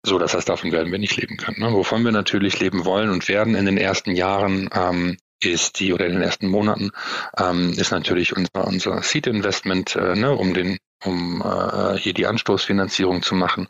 so, 0.07 0.17
das 0.17 0.33
heißt, 0.33 0.49
davon 0.49 0.71
werden 0.71 0.91
wir 0.91 0.99
nicht 0.99 1.17
leben 1.17 1.37
können. 1.37 1.59
Ne? 1.59 1.73
Wovon 1.73 2.03
wir 2.03 2.11
natürlich 2.11 2.59
leben 2.59 2.85
wollen 2.85 3.09
und 3.09 3.27
werden 3.27 3.55
in 3.55 3.65
den 3.65 3.77
ersten 3.77 4.15
Jahren 4.15 4.69
ähm, 4.73 5.17
ist 5.43 5.79
die 5.79 5.93
oder 5.93 6.05
in 6.05 6.13
den 6.13 6.21
ersten 6.21 6.47
Monaten 6.47 6.91
ähm, 7.37 7.73
ist 7.73 7.91
natürlich 7.91 8.35
unser, 8.35 8.65
unser 8.65 9.03
Seed 9.03 9.27
Investment, 9.27 9.95
äh, 9.95 10.15
ne, 10.15 10.33
um 10.33 10.53
den 10.53 10.77
um 11.05 11.43
äh, 11.43 11.95
hier 11.99 12.13
die 12.13 12.25
Anstoßfinanzierung 12.25 13.21
zu 13.21 13.35
machen. 13.35 13.67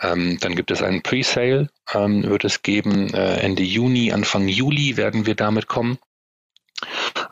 Ähm, 0.00 0.38
dann 0.40 0.54
gibt 0.54 0.70
es 0.70 0.80
einen 0.80 1.02
Pre-Sale, 1.02 1.70
ähm, 1.92 2.22
wird 2.22 2.44
es 2.44 2.62
geben 2.62 3.12
äh, 3.12 3.38
Ende 3.38 3.64
Juni, 3.64 4.12
Anfang 4.12 4.46
Juli 4.46 4.96
werden 4.96 5.26
wir 5.26 5.34
damit 5.34 5.66
kommen. 5.66 5.98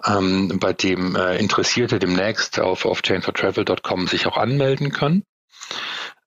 Ähm, 0.05 0.59
bei 0.59 0.73
dem 0.73 1.15
äh, 1.15 1.37
Interessierte 1.37 2.01
demnächst 2.01 2.59
auf, 2.59 2.87
auf 2.87 3.03
chainfortravel.com 3.03 4.09
sich 4.09 4.27
auch 4.27 4.37
anmelden 4.37 4.91
können. 4.91 5.23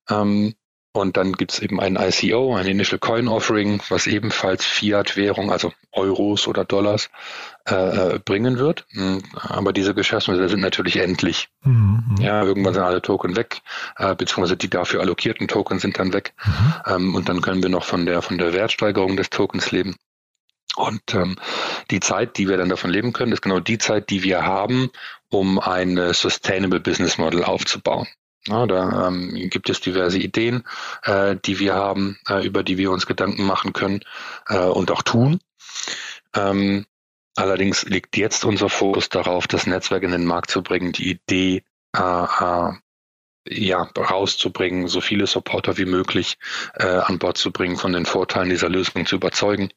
Ähm, 0.08 0.54
und 0.92 1.16
dann 1.16 1.34
gibt 1.34 1.52
es 1.52 1.60
eben 1.60 1.80
ein 1.80 1.96
ICO, 1.96 2.56
ein 2.56 2.66
Initial 2.66 2.98
Coin 2.98 3.28
Offering, 3.28 3.80
was 3.88 4.08
ebenfalls 4.08 4.64
Fiat-Währung, 4.64 5.52
also 5.52 5.72
Euros 5.92 6.48
oder 6.48 6.64
Dollars, 6.64 7.10
äh, 7.68 7.74
äh 8.14 8.18
bringen 8.18 8.58
wird. 8.58 8.86
Hm, 8.90 9.22
aber 9.34 9.72
diese 9.72 9.94
Geschäftsmodelle 9.94 10.48
sind 10.48 10.60
natürlich 10.60 10.96
endlich. 10.96 11.48
Mhm. 11.62 12.16
Ja, 12.18 12.42
irgendwann 12.42 12.74
sind 12.74 12.82
alle 12.82 13.02
Token 13.02 13.36
weg, 13.36 13.62
äh, 13.98 14.16
beziehungsweise 14.16 14.56
die 14.56 14.68
dafür 14.68 15.00
allokierten 15.00 15.46
Token 15.46 15.78
sind 15.78 15.98
dann 15.98 16.12
weg. 16.12 16.32
Mhm. 16.44 16.74
Ähm, 16.86 17.14
und 17.14 17.28
dann 17.28 17.40
können 17.40 17.62
wir 17.62 17.70
noch 17.70 17.84
von 17.84 18.04
der, 18.04 18.20
von 18.20 18.38
der 18.38 18.52
Wertsteigerung 18.52 19.16
des 19.16 19.30
Tokens 19.30 19.70
leben. 19.70 19.94
Und 20.74 21.14
ähm, 21.14 21.36
die 21.92 22.00
Zeit, 22.00 22.36
die 22.36 22.48
wir 22.48 22.56
dann 22.56 22.68
davon 22.68 22.90
leben 22.90 23.12
können, 23.12 23.32
ist 23.32 23.42
genau 23.42 23.60
die 23.60 23.78
Zeit, 23.78 24.10
die 24.10 24.24
wir 24.24 24.42
haben, 24.42 24.90
um 25.28 25.60
ein 25.60 26.12
Sustainable 26.14 26.80
Business 26.80 27.18
Model 27.18 27.44
aufzubauen. 27.44 28.08
Ja, 28.46 28.66
da 28.66 29.08
ähm, 29.08 29.34
gibt 29.50 29.68
es 29.68 29.80
diverse 29.80 30.18
Ideen, 30.18 30.64
äh, 31.02 31.36
die 31.44 31.58
wir 31.58 31.74
haben, 31.74 32.18
äh, 32.28 32.44
über 32.44 32.62
die 32.62 32.78
wir 32.78 32.90
uns 32.90 33.06
Gedanken 33.06 33.44
machen 33.44 33.72
können 33.72 34.00
äh, 34.48 34.58
und 34.58 34.90
auch 34.90 35.02
tun. 35.02 35.40
Ähm, 36.34 36.86
allerdings 37.36 37.82
liegt 37.84 38.16
jetzt 38.16 38.44
unser 38.44 38.70
Fokus 38.70 39.10
darauf, 39.10 39.46
das 39.46 39.66
Netzwerk 39.66 40.04
in 40.04 40.12
den 40.12 40.24
Markt 40.24 40.50
zu 40.50 40.62
bringen, 40.62 40.92
die 40.92 41.10
Idee 41.10 41.64
äh, 41.94 42.00
äh, 42.00 42.72
ja, 43.48 43.88
rauszubringen, 43.96 44.88
so 44.88 45.00
viele 45.00 45.26
Supporter 45.26 45.78
wie 45.78 45.86
möglich 45.86 46.38
äh, 46.74 46.86
an 46.86 47.18
Bord 47.18 47.38
zu 47.38 47.50
bringen, 47.50 47.76
von 47.76 47.92
den 47.92 48.04
Vorteilen 48.04 48.50
dieser 48.50 48.68
Lösung 48.68 49.06
zu 49.06 49.16
überzeugen. 49.16 49.70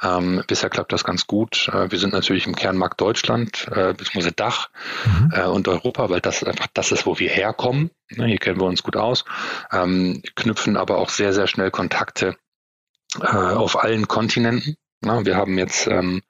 Ähm, 0.00 0.42
bisher 0.46 0.70
klappt 0.70 0.92
das 0.92 1.04
ganz 1.04 1.26
gut. 1.26 1.68
Äh, 1.72 1.90
wir 1.90 1.98
sind 1.98 2.12
natürlich 2.12 2.46
im 2.46 2.54
Kernmarkt 2.54 3.00
Deutschland, 3.00 3.66
äh, 3.70 3.92
beziehungsweise 3.92 4.32
Dach 4.32 4.70
mhm. 5.04 5.32
äh, 5.34 5.44
und 5.46 5.66
Europa, 5.68 6.10
weil 6.10 6.20
das 6.20 6.44
einfach 6.44 6.68
das 6.74 6.92
ist, 6.92 7.06
wo 7.06 7.18
wir 7.18 7.28
herkommen. 7.28 7.90
Ne, 8.10 8.26
hier 8.26 8.38
kennen 8.38 8.60
wir 8.60 8.66
uns 8.66 8.82
gut 8.82 8.96
aus, 8.96 9.24
ähm, 9.72 10.22
knüpfen 10.34 10.76
aber 10.76 10.98
auch 10.98 11.10
sehr, 11.10 11.32
sehr 11.32 11.46
schnell 11.46 11.70
Kontakte 11.70 12.36
äh, 13.20 13.26
auf 13.26 13.82
allen 13.82 14.08
Kontinenten. 14.08 14.76
Na, 15.00 15.24
wir 15.24 15.36
haben 15.36 15.58
jetzt 15.58 15.86
ähm, 15.86 16.22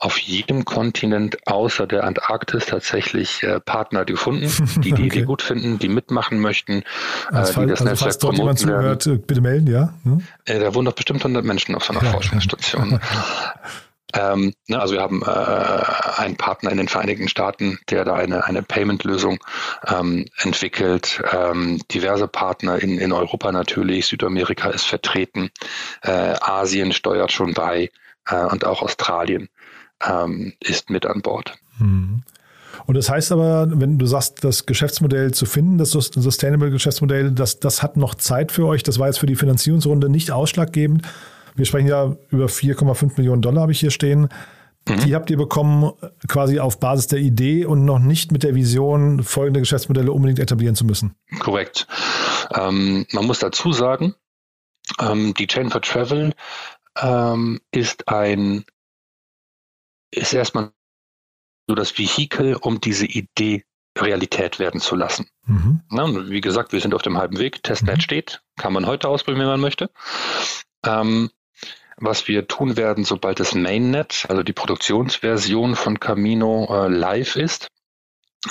auf 0.00 0.18
jedem 0.18 0.64
Kontinent 0.64 1.38
außer 1.46 1.86
der 1.86 2.04
Antarktis 2.04 2.66
tatsächlich 2.66 3.42
äh, 3.42 3.60
Partner 3.60 4.04
gefunden, 4.04 4.50
die 4.76 4.92
die 4.92 4.92
okay. 4.92 5.06
Idee 5.06 5.22
gut 5.22 5.42
finden, 5.42 5.78
die 5.78 5.88
mitmachen 5.88 6.40
möchten, 6.40 6.82
äh, 6.82 6.82
die 7.30 7.32
das 7.32 7.56
also 7.56 7.84
Netzwerk 7.84 8.20
promoten 8.20 8.38
jemand 8.38 8.58
zuhört, 8.58 9.06
äh, 9.06 9.18
bitte 9.18 9.40
melden, 9.40 9.66
ja? 9.66 9.94
Hm? 10.04 10.22
Äh, 10.44 10.60
da 10.60 10.74
wohnen 10.74 10.86
doch 10.86 10.92
bestimmt 10.92 11.20
100 11.20 11.44
Menschen 11.44 11.74
auf 11.74 11.84
so 11.84 11.92
einer 11.92 12.02
ja. 12.04 12.12
Forschungsstation. 12.12 13.00
ähm, 14.14 14.54
ne, 14.68 14.80
also 14.80 14.94
wir 14.94 15.00
haben 15.00 15.22
äh, 15.22 16.20
einen 16.20 16.36
Partner 16.36 16.70
in 16.70 16.78
den 16.78 16.88
Vereinigten 16.88 17.28
Staaten, 17.28 17.78
der 17.90 18.04
da 18.04 18.14
eine, 18.14 18.44
eine 18.44 18.62
Payment-Lösung 18.62 19.38
ähm, 19.86 20.26
entwickelt. 20.38 21.20
Ähm, 21.32 21.80
diverse 21.90 22.28
Partner 22.28 22.80
in, 22.80 22.98
in 22.98 23.12
Europa 23.12 23.50
natürlich, 23.50 24.06
Südamerika 24.06 24.70
ist 24.70 24.86
vertreten, 24.86 25.50
äh, 26.02 26.34
Asien 26.40 26.92
steuert 26.92 27.32
schon 27.32 27.54
bei 27.54 27.90
und 28.50 28.66
auch 28.66 28.82
Australien 28.82 29.48
ähm, 30.04 30.52
ist 30.60 30.90
mit 30.90 31.06
an 31.06 31.22
Bord. 31.22 31.54
Mhm. 31.78 32.22
Und 32.86 32.96
das 32.96 33.10
heißt 33.10 33.32
aber, 33.32 33.68
wenn 33.70 33.98
du 33.98 34.06
sagst, 34.06 34.44
das 34.44 34.66
Geschäftsmodell 34.66 35.32
zu 35.32 35.46
finden, 35.46 35.78
das 35.78 35.90
Sustainable 35.90 36.70
Geschäftsmodell, 36.70 37.32
das, 37.32 37.60
das 37.60 37.82
hat 37.82 37.96
noch 37.96 38.14
Zeit 38.14 38.52
für 38.52 38.66
euch. 38.66 38.82
Das 38.82 38.98
war 38.98 39.08
jetzt 39.08 39.18
für 39.18 39.26
die 39.26 39.36
Finanzierungsrunde 39.36 40.08
nicht 40.08 40.30
ausschlaggebend. 40.30 41.02
Wir 41.54 41.64
sprechen 41.64 41.88
ja 41.88 42.16
über 42.30 42.46
4,5 42.46 43.12
Millionen 43.16 43.42
Dollar, 43.42 43.62
habe 43.62 43.72
ich 43.72 43.80
hier 43.80 43.90
stehen. 43.90 44.28
Mhm. 44.88 45.00
Die 45.04 45.14
habt 45.14 45.28
ihr 45.28 45.36
bekommen 45.36 45.92
quasi 46.28 46.60
auf 46.60 46.78
Basis 46.78 47.08
der 47.08 47.18
Idee 47.18 47.64
und 47.66 47.84
noch 47.84 47.98
nicht 47.98 48.32
mit 48.32 48.42
der 48.42 48.54
Vision, 48.54 49.22
folgende 49.22 49.60
Geschäftsmodelle 49.60 50.12
unbedingt 50.12 50.38
etablieren 50.38 50.74
zu 50.74 50.84
müssen. 50.84 51.14
Korrekt. 51.40 51.86
Ähm, 52.54 53.06
man 53.12 53.26
muss 53.26 53.40
dazu 53.40 53.72
sagen, 53.72 54.14
ähm, 55.00 55.34
die 55.34 55.46
Chain 55.46 55.70
for 55.70 55.82
Travel 55.82 56.32
ähm, 57.00 57.60
ist 57.70 58.08
ein 58.08 58.64
ist 60.10 60.32
erstmal 60.32 60.72
so 61.66 61.74
das 61.74 61.98
Vehikel, 61.98 62.54
um 62.56 62.80
diese 62.80 63.06
Idee 63.06 63.64
Realität 63.96 64.58
werden 64.58 64.80
zu 64.80 64.94
lassen. 64.94 65.28
Mhm. 65.46 65.80
Na, 65.90 66.06
wie 66.28 66.40
gesagt, 66.40 66.72
wir 66.72 66.80
sind 66.80 66.94
auf 66.94 67.02
dem 67.02 67.18
halben 67.18 67.38
Weg. 67.38 67.62
Testnet 67.62 67.96
mhm. 67.96 68.00
steht, 68.00 68.42
kann 68.56 68.72
man 68.72 68.86
heute 68.86 69.08
ausprobieren, 69.08 69.40
wenn 69.40 69.48
man 69.52 69.60
möchte. 69.60 69.90
Ähm, 70.84 71.30
was 71.96 72.28
wir 72.28 72.46
tun 72.46 72.76
werden, 72.76 73.04
sobald 73.04 73.40
das 73.40 73.54
Mainnet, 73.54 74.26
also 74.28 74.42
die 74.42 74.52
Produktionsversion 74.52 75.74
von 75.74 75.98
Camino 75.98 76.68
äh, 76.70 76.88
live 76.88 77.34
ist, 77.34 77.68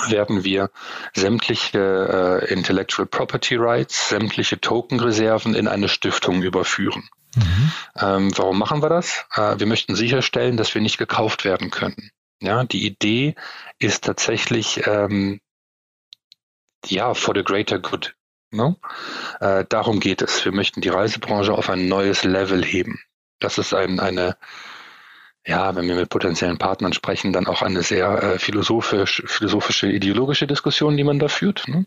werden 0.08 0.44
wir 0.44 0.70
sämtliche 1.14 2.42
äh, 2.42 2.52
Intellectual 2.52 3.06
Property 3.06 3.56
Rights, 3.56 4.10
sämtliche 4.10 4.60
Tokenreserven 4.60 5.54
in 5.54 5.66
eine 5.66 5.88
Stiftung 5.88 6.42
überführen. 6.42 7.08
Mhm. 7.34 7.72
Ähm, 8.00 8.38
warum 8.38 8.58
machen 8.58 8.82
wir 8.82 8.88
das? 8.88 9.26
Äh, 9.34 9.58
wir 9.58 9.66
möchten 9.66 9.94
sicherstellen, 9.94 10.56
dass 10.56 10.74
wir 10.74 10.82
nicht 10.82 10.98
gekauft 10.98 11.44
werden 11.44 11.70
können. 11.70 12.10
Ja, 12.40 12.64
die 12.64 12.86
Idee 12.86 13.34
ist 13.78 14.04
tatsächlich 14.04 14.86
ähm, 14.86 15.40
ja 16.86 17.14
for 17.14 17.34
the 17.34 17.42
greater 17.42 17.78
good. 17.78 18.14
Ne? 18.50 18.76
Äh, 19.40 19.64
darum 19.68 20.00
geht 20.00 20.22
es. 20.22 20.44
Wir 20.44 20.52
möchten 20.52 20.80
die 20.80 20.88
Reisebranche 20.88 21.52
auf 21.52 21.68
ein 21.68 21.88
neues 21.88 22.24
Level 22.24 22.64
heben. 22.64 23.00
Das 23.40 23.58
ist 23.58 23.74
ein, 23.74 24.00
eine 24.00 24.36
ja, 25.48 25.74
wenn 25.74 25.88
wir 25.88 25.94
mit 25.94 26.10
potenziellen 26.10 26.58
Partnern 26.58 26.92
sprechen, 26.92 27.32
dann 27.32 27.46
auch 27.46 27.62
eine 27.62 27.82
sehr 27.82 28.22
äh, 28.22 28.38
philosophisch, 28.38 29.22
philosophische, 29.24 29.90
ideologische 29.90 30.46
Diskussion, 30.46 30.98
die 30.98 31.04
man 31.04 31.18
da 31.18 31.28
führt. 31.28 31.66
Ne? 31.68 31.86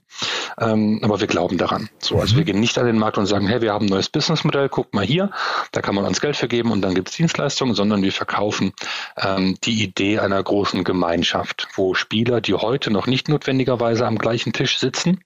Ähm, 0.59 0.99
aber 1.03 1.19
wir 1.19 1.27
glauben 1.27 1.59
daran. 1.59 1.87
So, 1.99 2.19
also 2.19 2.35
wir 2.35 2.41
mhm. 2.41 2.45
gehen 2.47 2.59
nicht 2.59 2.79
an 2.79 2.87
den 2.87 2.97
Markt 2.97 3.19
und 3.19 3.27
sagen, 3.27 3.45
hey, 3.47 3.61
wir 3.61 3.71
haben 3.71 3.85
ein 3.85 3.89
neues 3.89 4.09
Businessmodell, 4.09 4.67
guck 4.67 4.95
mal 4.95 5.05
hier, 5.05 5.29
da 5.73 5.81
kann 5.81 5.93
man 5.93 6.05
uns 6.05 6.21
Geld 6.21 6.37
vergeben 6.37 6.71
und 6.71 6.81
dann 6.81 6.95
gibt 6.95 7.09
es 7.09 7.15
Dienstleistungen, 7.17 7.75
sondern 7.75 8.01
wir 8.01 8.11
verkaufen 8.11 8.73
ähm, 9.15 9.55
die 9.63 9.83
Idee 9.83 10.17
einer 10.17 10.41
großen 10.41 10.83
Gemeinschaft, 10.83 11.67
wo 11.75 11.93
Spieler, 11.93 12.41
die 12.41 12.55
heute 12.55 12.89
noch 12.89 13.05
nicht 13.05 13.29
notwendigerweise 13.29 14.07
am 14.07 14.17
gleichen 14.17 14.53
Tisch 14.53 14.79
sitzen, 14.79 15.23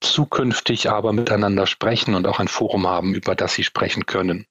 zukünftig 0.00 0.90
aber 0.90 1.12
miteinander 1.12 1.68
sprechen 1.68 2.16
und 2.16 2.26
auch 2.26 2.40
ein 2.40 2.48
Forum 2.48 2.88
haben, 2.88 3.14
über 3.14 3.36
das 3.36 3.54
sie 3.54 3.62
sprechen 3.62 4.06
können. 4.06 4.46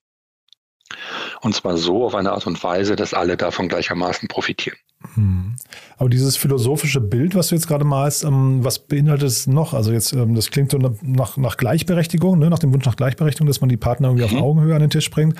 Und 1.42 1.56
zwar 1.56 1.78
so 1.78 2.06
auf 2.06 2.16
eine 2.16 2.32
Art 2.32 2.46
und 2.48 2.62
Weise, 2.64 2.96
dass 2.96 3.14
alle 3.14 3.38
davon 3.38 3.70
gleichermaßen 3.70 4.28
profitieren. 4.28 4.78
Hm. 5.16 5.56
Aber 5.98 6.10
dieses 6.10 6.36
philosophische 6.36 7.00
Bild, 7.00 7.34
was 7.34 7.50
du 7.50 7.56
jetzt 7.56 7.68
gerade 7.68 7.86
malst, 7.86 8.26
ähm, 8.26 8.64
was 8.64 8.80
beinhaltet 8.80 9.30
es 9.30 9.48
noch? 9.48 9.74
Also 9.74 9.94
jetzt, 9.94 10.12
ähm, 10.12 10.36
das 10.36 10.52
klingt 10.52 10.72
so 10.72 10.78
nach, 10.78 11.38
nach 11.38 11.56
Gleichberechtigung, 11.56 12.38
ne? 12.38 12.50
nach 12.50 12.60
dem 12.60 12.74
Wunsch 12.74 12.86
nach 12.86 12.98
Gleichberechtigung, 12.98 13.48
dass 13.48 13.62
man 13.62 13.70
die 13.70 13.78
Partner 13.78 14.10
irgendwie 14.10 14.28
mhm. 14.28 14.42
auf 14.42 14.44
Augenhöhe 14.44 14.76
an 14.76 14.82
den 14.82 14.90
Tisch 14.90 15.10
bringt. 15.10 15.36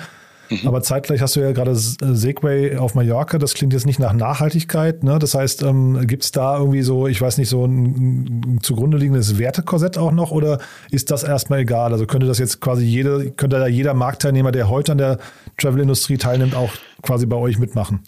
Mhm. 0.50 0.66
Aber 0.66 0.82
zeitgleich 0.82 1.20
hast 1.20 1.36
du 1.36 1.40
ja 1.40 1.52
gerade 1.52 1.70
äh, 1.70 1.74
Segway 1.74 2.76
auf 2.76 2.94
Mallorca, 2.94 3.38
das 3.38 3.54
klingt 3.54 3.72
jetzt 3.72 3.86
nicht 3.86 4.00
nach 4.00 4.12
Nachhaltigkeit. 4.12 5.04
Ne? 5.04 5.18
Das 5.18 5.34
heißt, 5.34 5.62
ähm, 5.62 6.06
gibt 6.06 6.24
es 6.24 6.32
da 6.32 6.58
irgendwie 6.58 6.82
so, 6.82 7.06
ich 7.06 7.20
weiß 7.20 7.38
nicht, 7.38 7.48
so 7.48 7.64
ein, 7.64 8.56
ein 8.56 8.60
zugrunde 8.60 8.98
liegendes 8.98 9.38
Wertekorsett 9.38 9.96
auch 9.96 10.12
noch 10.12 10.32
oder 10.32 10.58
ist 10.90 11.10
das 11.10 11.22
erstmal 11.22 11.60
egal? 11.60 11.92
Also 11.92 12.06
könnte 12.06 12.26
das 12.26 12.38
jetzt 12.38 12.60
quasi 12.60 12.84
jede, 12.84 13.30
könnte 13.30 13.58
da 13.58 13.66
jeder 13.68 13.94
Marktteilnehmer, 13.94 14.52
der 14.52 14.68
heute 14.68 14.92
an 14.92 14.98
der 14.98 15.18
Travel-Industrie 15.56 16.18
teilnimmt, 16.18 16.54
auch 16.54 16.72
quasi 17.02 17.26
bei 17.26 17.36
euch 17.36 17.58
mitmachen? 17.58 18.04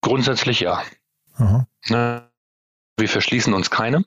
Grundsätzlich 0.00 0.60
ja. 0.60 0.82
Aha. 1.36 1.66
Ne, 1.88 2.22
wir 2.96 3.08
verschließen 3.08 3.52
uns 3.52 3.70
keine. 3.70 4.04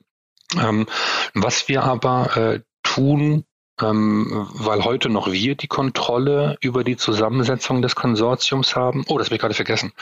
Ähm, 0.56 0.86
was 1.34 1.68
wir 1.68 1.84
aber 1.84 2.36
äh, 2.36 2.60
tun, 2.82 3.44
ähm, 3.82 4.48
weil 4.52 4.84
heute 4.84 5.08
noch 5.08 5.30
wir 5.30 5.54
die 5.54 5.68
Kontrolle 5.68 6.56
über 6.60 6.84
die 6.84 6.96
Zusammensetzung 6.96 7.82
des 7.82 7.94
Konsortiums 7.94 8.76
haben. 8.76 9.04
Oh, 9.08 9.18
das 9.18 9.28
habe 9.28 9.36
ich 9.36 9.40
gerade 9.40 9.54
vergessen. 9.54 9.92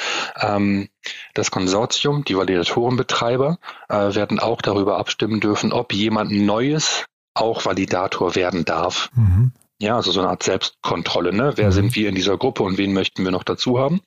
Ähm, 0.40 0.88
das 1.34 1.50
Konsortium, 1.50 2.24
die 2.24 2.36
Validatorenbetreiber, 2.36 3.58
äh, 3.88 4.14
werden 4.14 4.38
auch 4.38 4.62
darüber 4.62 4.98
abstimmen 4.98 5.40
dürfen, 5.40 5.72
ob 5.72 5.92
jemand 5.92 6.32
Neues 6.32 7.04
auch 7.34 7.64
Validator 7.64 8.34
werden 8.34 8.64
darf. 8.64 9.10
Mhm. 9.14 9.52
Ja, 9.78 9.96
also 9.96 10.10
so 10.10 10.20
eine 10.20 10.30
Art 10.30 10.42
Selbstkontrolle. 10.42 11.34
Ne? 11.34 11.52
Wer 11.56 11.66
mhm. 11.66 11.72
sind 11.72 11.96
wir 11.96 12.08
in 12.08 12.14
dieser 12.14 12.38
Gruppe 12.38 12.62
und 12.62 12.78
wen 12.78 12.94
möchten 12.94 13.24
wir 13.24 13.30
noch 13.30 13.44
dazu 13.44 13.78
haben? 13.78 14.00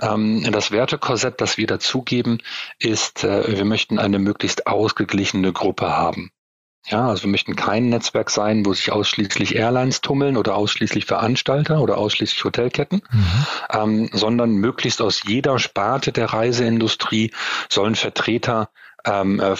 Ähm, 0.00 0.44
das 0.50 0.72
Wertekorsett, 0.72 1.40
das 1.40 1.56
wir 1.56 1.68
dazugeben, 1.68 2.42
ist, 2.80 3.22
äh, 3.22 3.56
wir 3.56 3.64
möchten 3.64 4.00
eine 4.00 4.18
möglichst 4.18 4.66
ausgeglichene 4.66 5.52
Gruppe 5.52 5.96
haben. 5.96 6.32
Ja, 6.90 7.08
also 7.08 7.24
wir 7.24 7.30
möchten 7.30 7.54
kein 7.54 7.90
Netzwerk 7.90 8.30
sein, 8.30 8.64
wo 8.64 8.72
sich 8.72 8.90
ausschließlich 8.90 9.54
Airlines 9.56 10.00
tummeln 10.00 10.36
oder 10.36 10.54
ausschließlich 10.54 11.04
Veranstalter 11.04 11.80
oder 11.80 11.98
ausschließlich 11.98 12.42
Hotelketten, 12.44 13.02
mhm. 13.10 13.46
ähm, 13.70 14.10
sondern 14.12 14.52
möglichst 14.52 15.02
aus 15.02 15.22
jeder 15.24 15.58
Sparte 15.58 16.12
der 16.12 16.26
Reiseindustrie 16.32 17.32
sollen 17.68 17.94
Vertreter 17.94 18.70
ähm, 19.04 19.38
äh, 19.38 19.54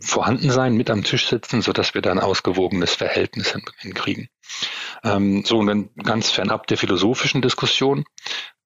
vorhanden 0.00 0.50
sein, 0.50 0.74
mit 0.74 0.90
am 0.90 1.02
Tisch 1.02 1.28
sitzen, 1.28 1.62
so 1.62 1.72
dass 1.72 1.94
wir 1.94 2.02
da 2.02 2.12
ein 2.12 2.20
ausgewogenes 2.20 2.94
Verhältnis 2.94 3.54
hinkriegen. 3.78 4.28
Ähm, 5.02 5.44
so 5.44 5.58
und 5.58 5.66
dann 5.66 5.90
ganz 5.96 6.30
fernab 6.30 6.66
der 6.68 6.78
philosophischen 6.78 7.42
Diskussion 7.42 8.04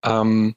ähm, 0.04 0.54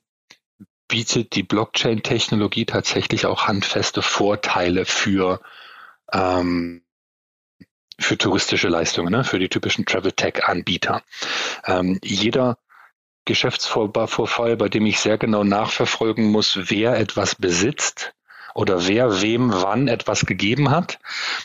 bietet 0.87 1.35
die 1.35 1.43
Blockchain-Technologie 1.43 2.65
tatsächlich 2.65 3.25
auch 3.25 3.47
handfeste 3.47 4.01
Vorteile 4.01 4.85
für 4.85 5.41
ähm, 6.11 6.84
für 7.99 8.17
touristische 8.17 8.67
Leistungen, 8.67 9.11
ne? 9.11 9.23
für 9.23 9.39
die 9.39 9.49
typischen 9.49 9.85
Travel-Tech-Anbieter. 9.85 11.01
Ähm, 11.65 11.99
jeder 12.03 12.57
Geschäftsvorfall, 13.25 14.55
bei 14.55 14.69
dem 14.69 14.85
ich 14.85 14.99
sehr 14.99 15.17
genau 15.17 15.43
nachverfolgen 15.43 16.31
muss, 16.31 16.69
wer 16.69 16.97
etwas 16.97 17.35
besitzt 17.35 18.13
oder 18.53 18.87
wer 18.87 19.21
wem 19.21 19.51
wann 19.51 19.87
etwas 19.87 20.25
gegeben 20.25 20.69
hat, 20.69 20.99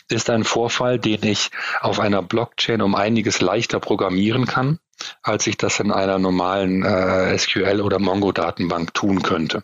ist 0.07 0.29
ein 0.29 0.43
Vorfall, 0.43 0.99
den 0.99 1.23
ich 1.23 1.49
auf 1.81 1.99
einer 1.99 2.21
Blockchain 2.21 2.81
um 2.81 2.95
einiges 2.95 3.41
leichter 3.41 3.79
programmieren 3.79 4.45
kann, 4.45 4.79
als 5.23 5.47
ich 5.47 5.57
das 5.57 5.79
in 5.79 5.91
einer 5.91 6.19
normalen 6.19 6.83
äh, 6.83 7.37
SQL 7.37 7.81
oder 7.81 7.99
Mongo-Datenbank 7.99 8.93
tun 8.93 9.23
könnte. 9.23 9.63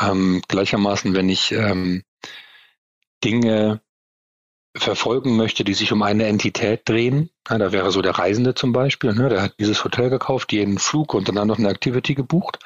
Ähm, 0.00 0.42
gleichermaßen, 0.48 1.14
wenn 1.14 1.28
ich 1.28 1.52
ähm, 1.52 2.02
Dinge 3.22 3.80
verfolgen 4.74 5.36
möchte, 5.36 5.64
die 5.64 5.74
sich 5.74 5.92
um 5.92 6.02
eine 6.02 6.26
Entität 6.26 6.88
drehen. 6.88 7.30
Ja, 7.50 7.58
da 7.58 7.72
wäre 7.72 7.90
so 7.90 8.00
der 8.00 8.18
Reisende 8.18 8.54
zum 8.54 8.72
Beispiel, 8.72 9.12
ne, 9.12 9.28
der 9.28 9.42
hat 9.42 9.54
dieses 9.58 9.84
Hotel 9.84 10.08
gekauft, 10.08 10.52
jeden 10.52 10.78
Flug 10.78 11.12
und 11.12 11.28
dann 11.28 11.46
noch 11.46 11.58
eine 11.58 11.68
Activity 11.68 12.14
gebucht. 12.14 12.58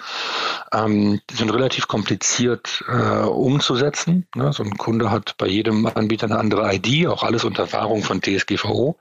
Ähm, 0.72 1.20
die 1.30 1.34
sind 1.34 1.50
relativ 1.50 1.88
kompliziert 1.88 2.84
äh, 2.88 3.24
umzusetzen. 3.24 4.28
Ne. 4.34 4.52
So 4.52 4.62
ein 4.62 4.76
Kunde 4.76 5.10
hat 5.10 5.36
bei 5.38 5.46
jedem 5.46 5.86
Anbieter 5.86 6.26
eine 6.26 6.38
andere 6.38 6.72
ID, 6.74 7.08
auch 7.08 7.22
alles 7.22 7.44
unter 7.44 7.72
Wahrung 7.72 8.02
von 8.02 8.20
DSGVO. 8.20 8.98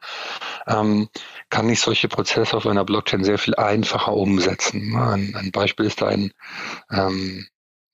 Ähm, 0.66 1.10
kann 1.50 1.70
ich 1.70 1.82
solche 1.82 2.08
Prozesse 2.08 2.58
auf 2.58 2.66
einer 2.66 2.86
Blockchain 2.86 3.24
sehr 3.24 3.38
viel 3.38 3.56
einfacher 3.56 4.14
umsetzen. 4.14 4.96
Ein, 4.96 5.36
ein 5.36 5.52
Beispiel 5.52 5.86
ist 5.86 6.02
ein 6.02 6.32
ähm, 6.90 7.46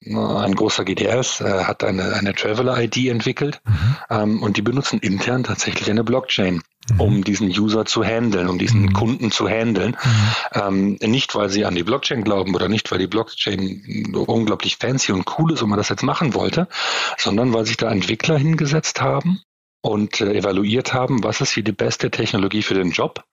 ein 0.06 0.54
großer 0.54 0.84
GDS 0.84 1.40
äh, 1.40 1.64
hat 1.64 1.84
eine, 1.84 2.14
eine 2.14 2.34
Traveler-ID 2.34 3.08
entwickelt 3.08 3.60
mhm. 3.64 3.96
ähm, 4.10 4.42
und 4.42 4.56
die 4.56 4.62
benutzen 4.62 4.98
intern 4.98 5.44
tatsächlich 5.44 5.90
eine 5.90 6.02
Blockchain, 6.02 6.62
mhm. 6.90 7.00
um 7.00 7.24
diesen 7.24 7.48
User 7.48 7.84
zu 7.84 8.02
handeln, 8.02 8.48
um 8.48 8.58
diesen 8.58 8.82
mhm. 8.82 8.92
Kunden 8.92 9.30
zu 9.30 9.48
handeln. 9.48 9.96
Mhm. 10.02 10.98
Ähm, 11.00 11.10
nicht, 11.10 11.34
weil 11.34 11.50
sie 11.50 11.64
an 11.64 11.74
die 11.74 11.84
Blockchain 11.84 12.24
glauben 12.24 12.54
oder 12.54 12.68
nicht, 12.68 12.90
weil 12.90 12.98
die 12.98 13.06
Blockchain 13.06 14.14
unglaublich 14.26 14.76
fancy 14.76 15.12
und 15.12 15.26
cool 15.38 15.52
ist 15.52 15.62
und 15.62 15.70
man 15.70 15.78
das 15.78 15.88
jetzt 15.88 16.02
machen 16.02 16.34
wollte, 16.34 16.68
sondern 17.16 17.52
weil 17.52 17.66
sich 17.66 17.76
da 17.76 17.90
Entwickler 17.90 18.38
hingesetzt 18.38 19.00
haben 19.00 19.40
und 19.82 20.20
äh, 20.20 20.34
evaluiert 20.34 20.92
haben, 20.92 21.22
was 21.22 21.40
ist 21.40 21.52
hier 21.52 21.64
die 21.64 21.72
beste 21.72 22.10
Technologie 22.10 22.62
für 22.62 22.74
den 22.74 22.90
Job 22.90 23.24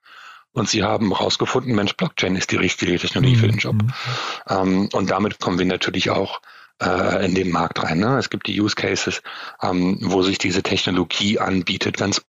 und 0.51 0.67
sie 0.67 0.84
haben 0.84 1.15
herausgefunden, 1.15 1.75
Mensch, 1.75 1.95
Blockchain 1.95 2.36
ist 2.36 2.51
die 2.51 2.55
richtige 2.55 2.97
Technologie 2.97 3.36
mhm. 3.36 3.39
für 3.39 3.47
den 3.47 3.58
Job. 3.58 3.75
Mhm. 3.75 3.93
Ähm, 4.49 4.89
und 4.93 5.12
damit 5.12 5.39
kommen 5.39 5.60
wir 5.60 5.65
natürlich 5.65 6.10
auch 6.10 6.41
äh, 6.81 7.25
in 7.25 7.35
den 7.35 7.51
Markt 7.51 7.83
rein. 7.83 7.99
Ne? 7.99 8.17
Es 8.17 8.29
gibt 8.29 8.47
die 8.47 8.59
Use 8.59 8.75
Cases, 8.75 9.21
ähm, 9.61 9.97
wo 10.01 10.21
sich 10.21 10.37
diese 10.37 10.63
Technologie 10.63 11.39
anbietet, 11.39 11.97
ganz 11.97 12.21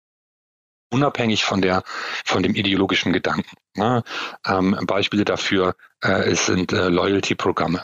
unabhängig 0.92 1.44
von 1.44 1.62
der 1.62 1.84
von 2.26 2.44
dem 2.44 2.56
ideologischen 2.56 3.14
Gedanken. 3.14 3.56
Ne? 3.76 4.04
Ähm, 4.46 4.78
Beispiele 4.86 5.26
dafür 5.26 5.76
äh, 6.02 6.36
sind 6.36 6.74
äh, 6.74 6.90
Loyalty-Programme. 6.90 7.84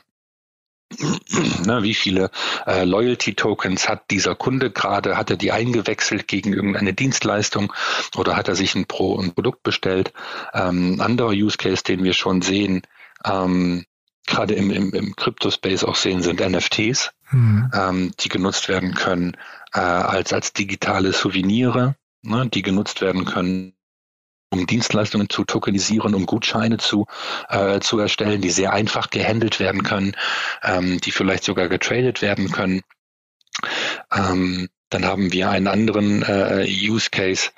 Ne, 1.65 1.81
wie 1.81 1.95
viele 1.95 2.29
äh, 2.67 2.85
Loyalty-Tokens 2.85 3.89
hat 3.89 4.11
dieser 4.11 4.35
Kunde 4.35 4.69
gerade? 4.69 5.17
Hat 5.17 5.31
er 5.31 5.35
die 5.35 5.51
eingewechselt 5.51 6.27
gegen 6.27 6.53
irgendeine 6.53 6.93
Dienstleistung 6.93 7.73
oder 8.15 8.35
hat 8.35 8.47
er 8.47 8.55
sich 8.55 8.75
ein, 8.75 8.85
Pro, 8.85 9.19
ein 9.19 9.33
Produkt 9.33 9.63
bestellt? 9.63 10.13
Ähm, 10.53 11.01
anderer 11.01 11.31
Use 11.31 11.57
Case, 11.57 11.83
den 11.83 12.03
wir 12.03 12.13
schon 12.13 12.43
sehen, 12.43 12.83
ähm, 13.25 13.85
gerade 14.25 14.53
im, 14.53 14.71
im, 14.71 14.93
im 14.93 15.15
Crypto-Space 15.15 15.83
auch 15.83 15.95
sehen, 15.95 16.21
sind 16.21 16.39
NFTs, 16.39 17.11
mhm. 17.31 17.71
ähm, 17.73 18.11
die 18.19 18.29
genutzt 18.29 18.67
werden 18.69 18.93
können 18.95 19.37
äh, 19.73 19.79
als, 19.79 20.33
als 20.33 20.53
digitale 20.53 21.13
Souveniere, 21.13 21.95
ne, 22.21 22.47
die 22.47 22.61
genutzt 22.61 23.01
werden 23.01 23.25
können, 23.25 23.73
um 24.51 24.67
Dienstleistungen 24.67 25.29
zu 25.29 25.43
tokenisieren, 25.43 26.15
um 26.15 26.25
Gutscheine 26.25 26.77
zu, 26.77 27.05
äh, 27.49 27.79
zu 27.79 27.99
erstellen, 27.99 28.41
die 28.41 28.51
sehr 28.51 28.73
einfach 28.73 29.09
gehandelt 29.09 29.59
werden 29.59 29.83
können, 29.83 30.15
ähm, 30.63 30.99
die 31.01 31.11
vielleicht 31.11 31.43
sogar 31.43 31.67
getradet 31.67 32.21
werden 32.21 32.51
können. 32.51 32.81
Ähm, 34.13 34.69
dann 34.89 35.05
haben 35.05 35.33
wir 35.33 35.49
einen 35.49 35.67
anderen 35.67 36.23
äh, 36.23 36.65
Use 36.67 37.09
Case, 37.09 37.49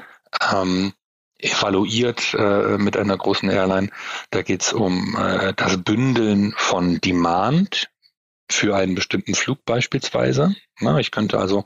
ähm, 0.51 0.93
evaluiert 1.39 2.33
äh, 2.33 2.77
mit 2.77 2.97
einer 2.97 3.17
großen 3.17 3.49
Airline. 3.49 3.89
Da 4.31 4.41
geht 4.41 4.63
es 4.63 4.73
um 4.73 5.15
äh, 5.17 5.53
das 5.55 5.77
Bündeln 5.77 6.53
von 6.57 6.99
Demand 7.01 7.89
für 8.49 8.75
einen 8.75 8.95
bestimmten 8.95 9.35
Flug 9.35 9.63
beispielsweise. 9.65 10.55
Na, 10.79 10.99
ich 10.99 11.09
könnte 11.09 11.39
also 11.39 11.65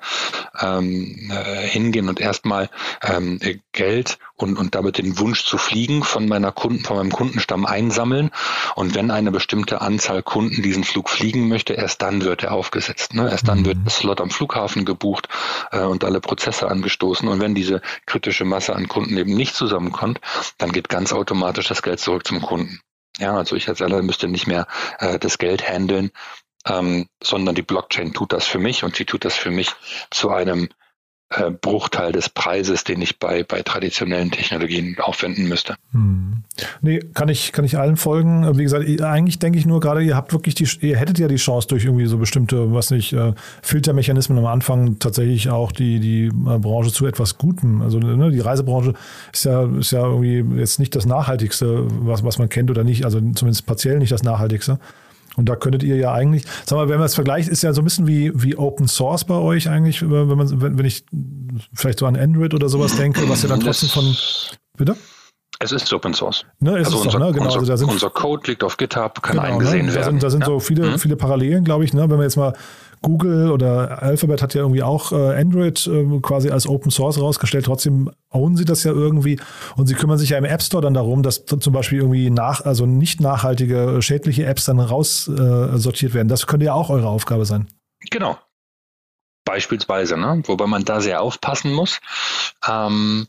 ähm, 0.61 1.29
äh, 1.31 1.67
hingehen 1.67 2.07
und 2.07 2.21
erstmal 2.21 2.69
ähm, 3.03 3.39
Geld 3.73 4.19
und, 4.35 4.57
und 4.57 4.73
damit 4.73 4.97
den 4.97 5.19
Wunsch 5.19 5.43
zu 5.43 5.57
fliegen 5.57 6.03
von 6.03 6.29
meiner 6.29 6.53
Kunden, 6.53 6.85
von 6.85 6.95
meinem 6.95 7.11
Kundenstamm 7.11 7.65
einsammeln. 7.65 8.31
Und 8.75 8.95
wenn 8.95 9.11
eine 9.11 9.31
bestimmte 9.31 9.81
Anzahl 9.81 10.23
Kunden 10.23 10.61
diesen 10.61 10.85
Flug 10.85 11.09
fliegen 11.09 11.49
möchte, 11.49 11.73
erst 11.73 12.01
dann 12.01 12.23
wird 12.23 12.43
er 12.43 12.53
aufgesetzt. 12.53 13.13
Ne? 13.13 13.29
Erst 13.29 13.49
dann 13.49 13.65
wird 13.65 13.79
mhm. 13.79 13.83
das 13.83 13.97
Slot 13.97 14.21
am 14.21 14.29
Flughafen 14.29 14.85
gebucht 14.85 15.27
äh, 15.71 15.81
und 15.81 16.05
alle 16.05 16.21
Prozesse 16.21 16.69
angestoßen. 16.69 17.27
Und 17.27 17.41
wenn 17.41 17.53
diese 17.53 17.81
kritische 18.05 18.45
Masse 18.45 18.75
an 18.75 18.87
Kunden 18.87 19.17
eben 19.17 19.35
nicht 19.35 19.55
zusammenkommt, 19.55 20.21
dann 20.57 20.71
geht 20.71 20.87
ganz 20.87 21.11
automatisch 21.11 21.67
das 21.67 21.83
Geld 21.83 21.99
zurück 21.99 22.25
zum 22.25 22.41
Kunden. 22.41 22.79
Ja, 23.19 23.35
also 23.35 23.55
ich 23.55 23.67
als 23.67 23.79
Seller 23.79 24.01
müsste 24.01 24.27
nicht 24.29 24.47
mehr 24.47 24.67
äh, 24.99 25.19
das 25.19 25.37
Geld 25.37 25.67
handeln, 25.67 26.11
ähm, 26.67 27.07
sondern 27.21 27.55
die 27.55 27.61
Blockchain 27.61 28.13
tut 28.13 28.33
das 28.33 28.45
für 28.45 28.59
mich 28.59 28.83
und 28.83 28.95
sie 28.95 29.05
tut 29.05 29.25
das 29.25 29.35
für 29.35 29.51
mich 29.51 29.71
zu 30.09 30.29
einem 30.29 30.69
äh, 31.33 31.49
Bruchteil 31.49 32.11
des 32.11 32.27
Preises, 32.27 32.83
den 32.83 33.01
ich 33.01 33.17
bei, 33.17 33.43
bei 33.43 33.61
traditionellen 33.61 34.31
Technologien 34.31 34.97
aufwenden 34.99 35.47
müsste. 35.47 35.75
Hm. 35.91 36.43
Nee, 36.81 36.99
kann 37.13 37.29
ich, 37.29 37.53
kann 37.53 37.63
ich 37.63 37.77
allen 37.77 37.95
folgen. 37.95 38.57
Wie 38.57 38.63
gesagt, 38.63 39.01
eigentlich 39.01 39.39
denke 39.39 39.57
ich 39.57 39.65
nur 39.65 39.79
gerade, 39.79 40.01
ihr 40.03 40.17
habt 40.17 40.33
wirklich 40.33 40.55
die, 40.55 40.67
ihr 40.81 40.97
hättet 40.97 41.19
ja 41.19 41.29
die 41.29 41.37
Chance 41.37 41.69
durch 41.69 41.85
irgendwie 41.85 42.05
so 42.05 42.17
bestimmte, 42.17 42.73
was 42.73 42.91
nicht, 42.91 43.13
äh, 43.13 43.33
Filtermechanismen 43.61 44.37
am 44.37 44.45
Anfang 44.45 44.99
tatsächlich 44.99 45.49
auch 45.49 45.71
die, 45.71 46.01
die 46.01 46.25
äh, 46.25 46.59
Branche 46.59 46.91
zu 46.91 47.07
etwas 47.07 47.37
Gutem. 47.37 47.81
Also 47.81 47.99
ne, 47.99 48.29
die 48.31 48.39
Reisebranche 48.41 48.93
ist 49.31 49.45
ja, 49.45 49.63
ist 49.77 49.91
ja 49.91 50.03
irgendwie 50.03 50.59
jetzt 50.59 50.79
nicht 50.79 50.95
das 50.95 51.05
Nachhaltigste, 51.05 51.87
was, 52.05 52.25
was 52.25 52.39
man 52.39 52.49
kennt 52.49 52.69
oder 52.69 52.83
nicht, 52.83 53.05
also 53.05 53.19
zumindest 53.19 53.65
partiell 53.65 53.99
nicht 53.99 54.11
das 54.11 54.23
Nachhaltigste. 54.23 54.79
Und 55.37 55.47
da 55.47 55.55
könntet 55.55 55.83
ihr 55.83 55.95
ja 55.95 56.13
eigentlich, 56.13 56.43
sag 56.65 56.77
mal, 56.77 56.89
wenn 56.89 56.97
man 56.97 57.05
es 57.05 57.15
vergleicht, 57.15 57.47
ist 57.47 57.63
ja 57.63 57.73
so 57.73 57.81
ein 57.81 57.85
bisschen 57.85 58.07
wie, 58.07 58.31
wie 58.35 58.57
Open 58.57 58.87
Source 58.87 59.23
bei 59.25 59.35
euch 59.35 59.69
eigentlich, 59.69 60.01
wenn 60.01 60.27
man, 60.27 60.61
wenn, 60.61 60.77
wenn 60.77 60.85
ich 60.85 61.05
vielleicht 61.73 61.99
so 61.99 62.05
an 62.05 62.17
Android 62.17 62.53
oder 62.53 62.67
sowas 62.69 62.95
denke, 62.97 63.27
was 63.29 63.43
ja 63.43 63.49
dann 63.49 63.61
trotzdem 63.61 63.89
von, 63.89 64.15
bitte? 64.77 64.95
Es 65.59 65.71
ist 65.71 65.93
Open 65.93 66.13
Source. 66.13 66.43
Ne, 66.59 66.73
also 66.73 66.97
unser, 66.97 67.19
doch, 67.19 67.27
ne? 67.27 67.33
genau, 67.33 67.45
unser, 67.45 67.59
also 67.59 67.75
sind, 67.75 67.89
unser, 67.91 68.09
Code 68.09 68.49
liegt 68.49 68.63
auf 68.63 68.77
GitHub, 68.77 69.21
kann 69.21 69.37
genau, 69.37 69.47
eingesehen 69.47 69.85
ne? 69.85 69.91
da 69.91 69.99
werden. 69.99 70.13
Sind, 70.13 70.23
da 70.23 70.29
sind 70.31 70.41
ja. 70.41 70.47
so 70.47 70.59
viele, 70.59 70.91
mhm. 70.91 70.99
viele 70.99 71.15
Parallelen, 71.15 71.63
glaube 71.63 71.85
ich. 71.85 71.93
Ne? 71.93 72.01
Wenn 72.01 72.17
man 72.17 72.23
jetzt 72.23 72.35
mal 72.35 72.53
Google 73.01 73.51
oder 73.51 74.01
Alphabet 74.03 74.41
hat 74.41 74.53
ja 74.53 74.61
irgendwie 74.61 74.83
auch 74.83 75.11
äh, 75.11 75.39
Android 75.39 75.87
äh, 75.87 76.19
quasi 76.21 76.51
als 76.51 76.67
Open 76.67 76.91
Source 76.91 77.19
rausgestellt. 77.19 77.65
Trotzdem 77.65 78.11
ownen 78.29 78.55
sie 78.55 78.65
das 78.65 78.83
ja 78.83 78.91
irgendwie 78.91 79.39
und 79.75 79.87
sie 79.87 79.95
kümmern 79.95 80.17
sich 80.17 80.29
ja 80.29 80.37
im 80.37 80.45
App 80.45 80.61
Store 80.61 80.83
dann 80.83 80.93
darum, 80.93 81.23
dass 81.23 81.45
zum 81.45 81.73
Beispiel 81.73 81.99
irgendwie 81.99 82.29
nach, 82.29 82.61
also 82.61 82.85
nicht 82.85 83.19
nachhaltige, 83.19 84.01
schädliche 84.01 84.45
Apps 84.45 84.65
dann 84.65 84.79
raussortiert 84.79 86.11
äh, 86.11 86.15
werden. 86.15 86.27
Das 86.27 86.45
könnte 86.45 86.67
ja 86.67 86.73
auch 86.73 86.89
eure 86.89 87.07
Aufgabe 87.07 87.45
sein. 87.45 87.67
Genau. 88.11 88.37
Beispielsweise, 89.45 90.17
ne? 90.17 90.43
wobei 90.45 90.67
man 90.67 90.85
da 90.85 91.01
sehr 91.01 91.21
aufpassen 91.21 91.73
muss. 91.73 91.99
Ähm, 92.67 93.27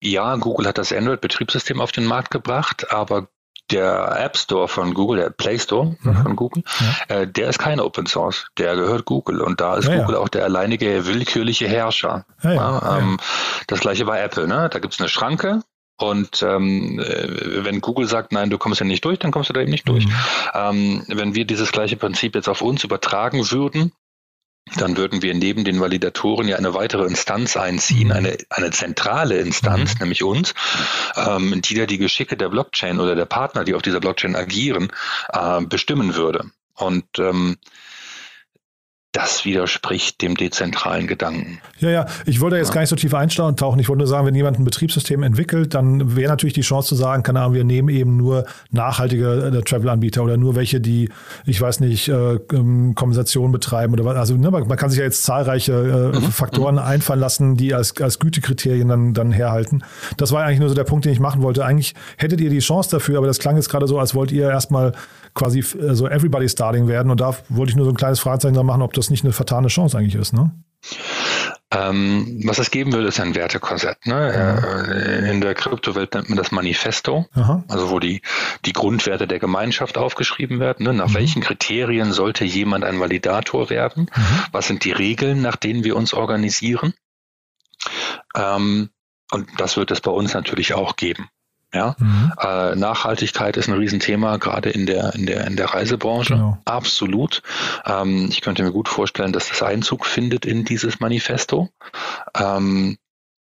ja, 0.00 0.36
Google 0.36 0.68
hat 0.68 0.78
das 0.78 0.92
Android-Betriebssystem 0.92 1.80
auf 1.80 1.90
den 1.90 2.04
Markt 2.04 2.30
gebracht, 2.30 2.92
aber 2.92 3.28
der 3.70 4.18
App 4.18 4.36
Store 4.36 4.68
von 4.68 4.94
Google, 4.94 5.20
der 5.20 5.30
Play 5.30 5.58
Store 5.58 5.96
mhm. 6.00 6.16
von 6.16 6.36
Google, 6.36 6.62
ja. 7.08 7.16
äh, 7.16 7.26
der 7.26 7.48
ist 7.48 7.58
kein 7.58 7.80
Open 7.80 8.06
Source, 8.06 8.46
der 8.58 8.76
gehört 8.76 9.04
Google 9.04 9.40
und 9.40 9.60
da 9.60 9.76
ist 9.76 9.88
ja, 9.88 9.98
Google 9.98 10.14
ja. 10.14 10.20
auch 10.20 10.28
der 10.28 10.44
alleinige 10.44 11.06
willkürliche 11.06 11.68
Herrscher. 11.68 12.24
Ähm, 12.98 13.18
das 13.66 13.80
gleiche 13.80 14.04
bei 14.04 14.20
Apple, 14.20 14.46
ne? 14.46 14.68
Da 14.70 14.78
gibt's 14.78 15.00
eine 15.00 15.08
Schranke, 15.08 15.62
und 16.00 16.44
ähm, 16.44 17.00
äh, 17.00 17.64
wenn 17.64 17.80
Google 17.80 18.06
sagt, 18.06 18.30
nein, 18.30 18.50
du 18.50 18.58
kommst 18.58 18.78
ja 18.78 18.86
nicht 18.86 19.04
durch, 19.04 19.18
dann 19.18 19.32
kommst 19.32 19.50
du 19.50 19.52
da 19.52 19.60
eben 19.60 19.72
nicht 19.72 19.88
durch. 19.88 20.06
Mhm. 20.06 20.12
Ähm, 20.54 21.02
wenn 21.08 21.34
wir 21.34 21.44
dieses 21.44 21.72
gleiche 21.72 21.96
Prinzip 21.96 22.36
jetzt 22.36 22.48
auf 22.48 22.62
uns 22.62 22.84
übertragen 22.84 23.50
würden, 23.50 23.92
dann 24.76 24.96
würden 24.96 25.22
wir 25.22 25.34
neben 25.34 25.64
den 25.64 25.80
Validatoren 25.80 26.48
ja 26.48 26.56
eine 26.56 26.74
weitere 26.74 27.04
Instanz 27.06 27.56
einziehen, 27.56 28.08
mhm. 28.08 28.12
eine, 28.12 28.38
eine 28.50 28.70
zentrale 28.70 29.38
Instanz, 29.38 29.94
mhm. 29.94 30.00
nämlich 30.00 30.22
uns, 30.22 30.54
ähm, 31.16 31.60
die 31.62 31.74
da 31.74 31.86
die 31.86 31.98
Geschicke 31.98 32.36
der 32.36 32.48
Blockchain 32.48 33.00
oder 33.00 33.14
der 33.14 33.26
Partner, 33.26 33.64
die 33.64 33.74
auf 33.74 33.82
dieser 33.82 34.00
Blockchain 34.00 34.36
agieren, 34.36 34.90
äh, 35.32 35.60
bestimmen 35.62 36.14
würde. 36.14 36.50
Und 36.74 37.18
ähm, 37.18 37.56
das 39.12 39.46
widerspricht 39.46 40.20
dem 40.20 40.36
dezentralen 40.36 41.06
Gedanken. 41.06 41.60
Ja, 41.78 41.88
ja, 41.88 42.06
ich 42.26 42.40
wollte 42.40 42.56
jetzt 42.56 42.68
ja. 42.68 42.74
gar 42.74 42.80
nicht 42.82 42.90
so 42.90 42.96
tief 42.96 43.14
eintauchen. 43.14 43.80
Ich 43.80 43.88
wollte 43.88 43.98
nur 43.98 44.06
sagen, 44.06 44.26
wenn 44.26 44.34
jemand 44.34 44.58
ein 44.58 44.64
Betriebssystem 44.64 45.22
entwickelt, 45.22 45.72
dann 45.72 46.14
wäre 46.14 46.28
natürlich 46.28 46.52
die 46.52 46.60
Chance 46.60 46.90
zu 46.90 46.94
sagen, 46.94 47.22
keine 47.22 47.40
Ahnung, 47.40 47.54
wir 47.54 47.64
nehmen 47.64 47.88
eben 47.88 48.18
nur 48.18 48.44
nachhaltige 48.70 49.50
äh, 49.56 49.62
Travel-Anbieter 49.62 50.22
oder 50.22 50.36
nur 50.36 50.56
welche, 50.56 50.80
die, 50.80 51.08
ich 51.46 51.58
weiß 51.58 51.80
nicht, 51.80 52.08
äh, 52.08 52.34
ähm, 52.52 52.94
Kompensation 52.94 53.50
betreiben 53.50 53.94
oder 53.94 54.04
was. 54.04 54.16
Also 54.16 54.36
ne, 54.36 54.50
man, 54.50 54.68
man, 54.68 54.76
kann 54.76 54.90
sich 54.90 54.98
ja 54.98 55.06
jetzt 55.06 55.24
zahlreiche 55.24 56.12
äh, 56.14 56.18
mhm. 56.18 56.30
Faktoren 56.30 56.74
mhm. 56.74 56.82
einfallen 56.82 57.20
lassen, 57.20 57.56
die 57.56 57.72
als, 57.72 57.98
als 58.02 58.18
Gütekriterien 58.18 58.88
dann, 58.88 59.14
dann 59.14 59.32
herhalten. 59.32 59.84
Das 60.18 60.32
war 60.32 60.44
eigentlich 60.44 60.60
nur 60.60 60.68
so 60.68 60.74
der 60.74 60.84
Punkt, 60.84 61.06
den 61.06 61.12
ich 61.12 61.20
machen 61.20 61.40
wollte. 61.42 61.64
Eigentlich 61.64 61.94
hättet 62.18 62.42
ihr 62.42 62.50
die 62.50 62.58
Chance 62.58 62.90
dafür, 62.90 63.16
aber 63.16 63.26
das 63.26 63.38
klang 63.38 63.56
jetzt 63.56 63.70
gerade 63.70 63.86
so, 63.86 63.98
als 63.98 64.14
wollt 64.14 64.32
ihr 64.32 64.50
erstmal 64.50 64.92
quasi 65.38 65.60
äh, 65.60 65.94
so 65.94 66.06
Everybody's 66.06 66.52
Starting 66.52 66.88
werden. 66.88 67.10
Und 67.10 67.20
da 67.20 67.34
wollte 67.48 67.70
ich 67.70 67.76
nur 67.76 67.86
so 67.86 67.92
ein 67.92 67.96
kleines 67.96 68.20
Fragezeichen 68.20 68.64
machen, 68.66 68.82
ob 68.82 68.92
das 68.92 69.10
nicht 69.10 69.24
eine 69.24 69.32
vertane 69.32 69.68
Chance 69.68 69.96
eigentlich 69.96 70.16
ist. 70.16 70.32
Ne? 70.32 70.50
Ähm, 71.70 72.40
was 72.44 72.58
es 72.58 72.70
geben 72.70 72.92
würde, 72.92 73.08
ist 73.08 73.20
ein 73.20 73.34
Wertekorsett. 73.34 74.06
Ne? 74.06 74.14
Ja. 74.14 74.90
Äh, 74.90 75.30
in 75.30 75.40
der 75.40 75.54
Kryptowelt 75.54 76.14
nennt 76.14 76.30
man 76.30 76.38
das 76.38 76.50
Manifesto, 76.50 77.26
Aha. 77.34 77.62
also 77.68 77.90
wo 77.90 77.98
die, 77.98 78.22
die 78.64 78.72
Grundwerte 78.72 79.26
der 79.26 79.38
Gemeinschaft 79.38 79.98
aufgeschrieben 79.98 80.60
werden. 80.60 80.84
Ne? 80.84 80.94
Nach 80.94 81.08
mhm. 81.08 81.14
welchen 81.14 81.42
Kriterien 81.42 82.12
sollte 82.12 82.44
jemand 82.44 82.84
ein 82.84 83.00
Validator 83.00 83.68
werden? 83.70 84.10
Mhm. 84.14 84.42
Was 84.52 84.66
sind 84.66 84.84
die 84.84 84.92
Regeln, 84.92 85.42
nach 85.42 85.56
denen 85.56 85.84
wir 85.84 85.96
uns 85.96 86.14
organisieren? 86.14 86.94
Ähm, 88.34 88.88
und 89.30 89.48
das 89.58 89.76
wird 89.76 89.90
es 89.90 90.00
bei 90.00 90.10
uns 90.10 90.32
natürlich 90.32 90.72
auch 90.72 90.96
geben. 90.96 91.28
Ja, 91.72 91.96
mhm. 91.98 92.32
äh, 92.40 92.74
Nachhaltigkeit 92.76 93.58
ist 93.58 93.68
ein 93.68 93.74
Riesenthema, 93.74 94.38
gerade 94.38 94.70
in 94.70 94.86
der 94.86 95.14
in 95.14 95.26
der 95.26 95.46
in 95.46 95.56
der 95.56 95.66
Reisebranche. 95.66 96.34
Genau. 96.34 96.58
Absolut. 96.64 97.42
Ähm, 97.84 98.28
ich 98.30 98.40
könnte 98.40 98.62
mir 98.62 98.72
gut 98.72 98.88
vorstellen, 98.88 99.32
dass 99.32 99.48
das 99.48 99.62
Einzug 99.62 100.06
findet 100.06 100.46
in 100.46 100.64
dieses 100.64 101.00
Manifesto. 101.00 101.68
Ähm, 102.34 102.96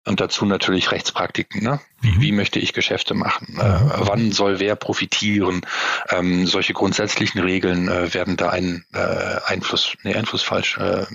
und 0.05 0.19
dazu 0.19 0.45
natürlich 0.45 0.91
Rechtspraktiken. 0.91 1.63
Ne? 1.63 1.79
Wie, 2.03 2.11
mhm. 2.11 2.21
wie 2.21 2.31
möchte 2.33 2.59
ich 2.59 2.73
Geschäfte 2.73 3.13
machen? 3.13 3.57
Äh, 3.57 3.79
wann 3.99 4.33
soll 4.33 4.59
wer 4.59 4.75
profitieren? 4.75 5.61
Ähm, 6.09 6.45
solche 6.45 6.73
grundsätzlichen 6.73 7.39
Regeln 7.41 7.87
äh, 7.87 8.13
werden 8.13 8.35
da 8.35 8.49
einen 8.49 8.83
äh, 8.93 8.99
Einfluss, 9.45 9.95
nee, 10.03 10.13
Einfluss 10.13 10.43
falsch, 10.43 10.77
äh, 10.77 11.05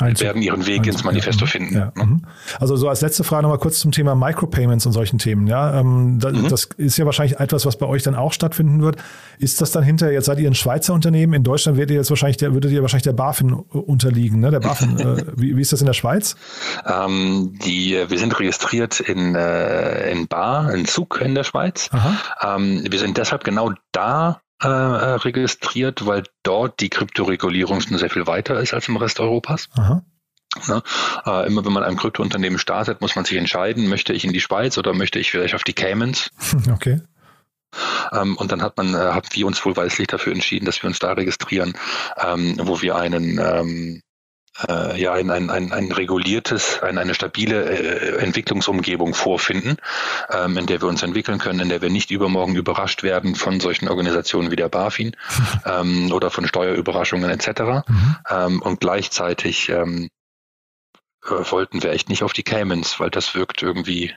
Einzug, 0.00 0.26
werden 0.26 0.42
ihren 0.42 0.66
Weg 0.66 0.78
Einzug, 0.78 0.92
ins 0.92 1.04
Manifesto 1.04 1.44
ja, 1.44 1.50
finden. 1.50 1.74
Ja, 1.74 1.92
ne? 1.94 2.04
Mhm. 2.04 2.22
Also 2.58 2.74
so 2.74 2.88
als 2.88 3.00
letzte 3.00 3.22
Frage 3.22 3.42
nochmal 3.42 3.58
kurz 3.58 3.78
zum 3.78 3.92
Thema 3.92 4.16
Micropayments 4.16 4.86
und 4.86 4.92
solchen 4.92 5.18
Themen. 5.18 5.46
Ja, 5.46 5.78
ähm, 5.78 6.18
da, 6.20 6.30
mhm. 6.30 6.48
das 6.48 6.68
ist 6.76 6.96
ja 6.98 7.04
wahrscheinlich 7.04 7.38
etwas, 7.38 7.64
was 7.64 7.78
bei 7.78 7.86
euch 7.86 8.02
dann 8.02 8.16
auch 8.16 8.32
stattfinden 8.32 8.82
wird. 8.82 8.96
Ist 9.38 9.60
das 9.60 9.70
dann 9.70 9.84
hinterher, 9.84 10.14
jetzt 10.14 10.26
seid 10.26 10.40
ihr 10.40 10.50
ein 10.50 10.56
Schweizer 10.56 10.94
Unternehmen, 10.94 11.32
in 11.32 11.44
Deutschland 11.44 11.78
werdet 11.78 11.92
ihr 11.92 11.98
jetzt 11.98 12.10
wahrscheinlich 12.10 12.38
der, 12.38 12.54
würdet 12.54 12.72
ihr 12.72 12.82
wahrscheinlich 12.82 13.04
der 13.04 13.12
BaFin 13.12 13.52
unterliegen, 13.52 14.40
ne? 14.40 14.50
Der 14.50 14.60
BaFin, 14.60 14.98
äh, 14.98 15.24
wie, 15.36 15.56
wie 15.56 15.60
ist 15.60 15.72
das 15.72 15.80
in 15.80 15.86
der 15.86 15.92
Schweiz? 15.92 16.34
Ähm, 16.84 17.56
die 17.64 17.96
wir 18.08 18.18
sind 18.18 18.38
registriert 18.40 19.00
in, 19.00 19.36
äh, 19.36 20.07
in 20.10 20.28
Bar, 20.28 20.72
in 20.72 20.86
Zug 20.86 21.20
in 21.20 21.34
der 21.34 21.44
Schweiz. 21.44 21.90
Ähm, 22.40 22.84
wir 22.90 22.98
sind 22.98 23.18
deshalb 23.18 23.44
genau 23.44 23.72
da 23.92 24.40
äh, 24.60 24.66
registriert, 24.66 26.06
weil 26.06 26.24
dort 26.42 26.80
die 26.80 26.88
Kryptoregulierung 26.88 27.80
schon 27.80 27.98
sehr 27.98 28.10
viel 28.10 28.26
weiter 28.26 28.58
ist 28.60 28.74
als 28.74 28.88
im 28.88 28.96
Rest 28.96 29.20
Europas. 29.20 29.68
Aha. 29.76 30.02
Ne? 30.66 30.82
Äh, 31.26 31.46
immer 31.46 31.64
wenn 31.64 31.72
man 31.72 31.84
ein 31.84 31.96
Kryptounternehmen 31.96 32.58
startet, 32.58 33.00
muss 33.00 33.14
man 33.14 33.24
sich 33.24 33.36
entscheiden, 33.36 33.88
möchte 33.88 34.12
ich 34.12 34.24
in 34.24 34.32
die 34.32 34.40
Schweiz 34.40 34.78
oder 34.78 34.94
möchte 34.94 35.18
ich 35.18 35.30
vielleicht 35.30 35.54
auf 35.54 35.64
die 35.64 35.74
Caymans? 35.74 36.30
Okay. 36.72 37.00
Ähm, 38.12 38.38
und 38.38 38.50
dann 38.50 38.62
hat 38.62 38.78
man, 38.78 38.94
äh, 38.94 38.96
haben 38.96 39.28
wir 39.32 39.46
uns 39.46 39.62
wohlweislich 39.62 40.06
dafür 40.06 40.32
entschieden, 40.32 40.64
dass 40.64 40.82
wir 40.82 40.88
uns 40.88 40.98
da 40.98 41.12
registrieren, 41.12 41.74
ähm, 42.16 42.56
wo 42.58 42.80
wir 42.80 42.96
einen 42.96 43.38
ähm, 43.38 44.02
äh, 44.68 45.00
ja 45.00 45.12
ein, 45.12 45.30
ein, 45.30 45.50
ein, 45.50 45.72
ein 45.72 45.92
reguliertes, 45.92 46.82
ein, 46.82 46.98
eine 46.98 47.14
stabile 47.14 47.64
äh, 47.64 48.16
Entwicklungsumgebung 48.18 49.14
vorfinden, 49.14 49.76
ähm, 50.30 50.56
in 50.56 50.66
der 50.66 50.80
wir 50.80 50.88
uns 50.88 51.02
entwickeln 51.02 51.38
können, 51.38 51.60
in 51.60 51.68
der 51.68 51.82
wir 51.82 51.90
nicht 51.90 52.10
übermorgen 52.10 52.56
überrascht 52.56 53.02
werden 53.02 53.34
von 53.34 53.60
solchen 53.60 53.88
Organisationen 53.88 54.50
wie 54.50 54.56
der 54.56 54.68
BaFin 54.68 55.16
ähm, 55.64 56.12
oder 56.12 56.30
von 56.30 56.46
Steuerüberraschungen 56.46 57.30
etc. 57.30 57.86
Mhm. 57.86 58.16
Ähm, 58.28 58.62
und 58.62 58.80
gleichzeitig 58.80 59.68
ähm, 59.68 60.08
äh, 61.24 61.50
wollten 61.50 61.82
wir 61.82 61.92
echt 61.92 62.08
nicht 62.08 62.22
auf 62.22 62.32
die 62.32 62.42
Caymans, 62.42 62.98
weil 63.00 63.10
das 63.10 63.34
wirkt 63.34 63.62
irgendwie 63.62 64.14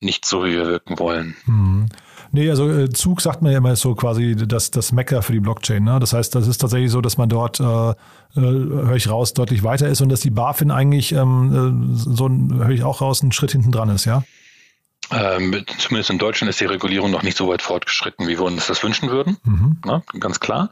nicht 0.00 0.24
so, 0.24 0.44
wie 0.44 0.52
wir 0.52 0.66
wirken 0.66 0.98
wollen. 0.98 1.36
Mhm. 1.46 1.88
Nee, 2.34 2.48
also 2.48 2.68
äh, 2.70 2.88
Zug 2.88 3.20
sagt 3.20 3.42
man 3.42 3.52
ja 3.52 3.58
immer 3.58 3.76
so 3.76 3.94
quasi 3.94 4.34
das, 4.34 4.70
das 4.70 4.90
Mecker 4.90 5.20
für 5.20 5.32
die 5.32 5.40
Blockchain. 5.40 5.84
Ne? 5.84 6.00
Das 6.00 6.14
heißt, 6.14 6.34
das 6.34 6.48
ist 6.48 6.58
tatsächlich 6.58 6.90
so, 6.90 7.02
dass 7.02 7.18
man 7.18 7.28
dort, 7.28 7.60
äh, 7.60 7.64
äh, 7.64 7.94
höre 8.34 8.96
ich 8.96 9.10
raus, 9.10 9.34
deutlich 9.34 9.62
weiter 9.62 9.86
ist 9.88 10.00
und 10.00 10.08
dass 10.08 10.20
die 10.20 10.30
BaFin 10.30 10.70
eigentlich, 10.70 11.12
ähm, 11.12 11.92
äh, 11.92 11.96
so 11.96 12.28
höre 12.28 12.70
ich 12.70 12.84
auch 12.84 13.02
raus, 13.02 13.22
einen 13.22 13.32
Schritt 13.32 13.52
hinten 13.52 13.70
dran 13.70 13.90
ist, 13.90 14.06
ja? 14.06 14.24
Ähm, 15.10 15.62
zumindest 15.78 16.08
in 16.08 16.18
Deutschland 16.18 16.48
ist 16.48 16.60
die 16.60 16.64
Regulierung 16.64 17.10
noch 17.10 17.22
nicht 17.22 17.36
so 17.36 17.48
weit 17.48 17.60
fortgeschritten, 17.60 18.26
wie 18.28 18.38
wir 18.38 18.44
uns 18.44 18.66
das 18.66 18.82
wünschen 18.82 19.10
würden. 19.10 19.36
Mhm. 19.44 19.76
Na, 19.84 20.02
ganz 20.18 20.40
klar. 20.40 20.70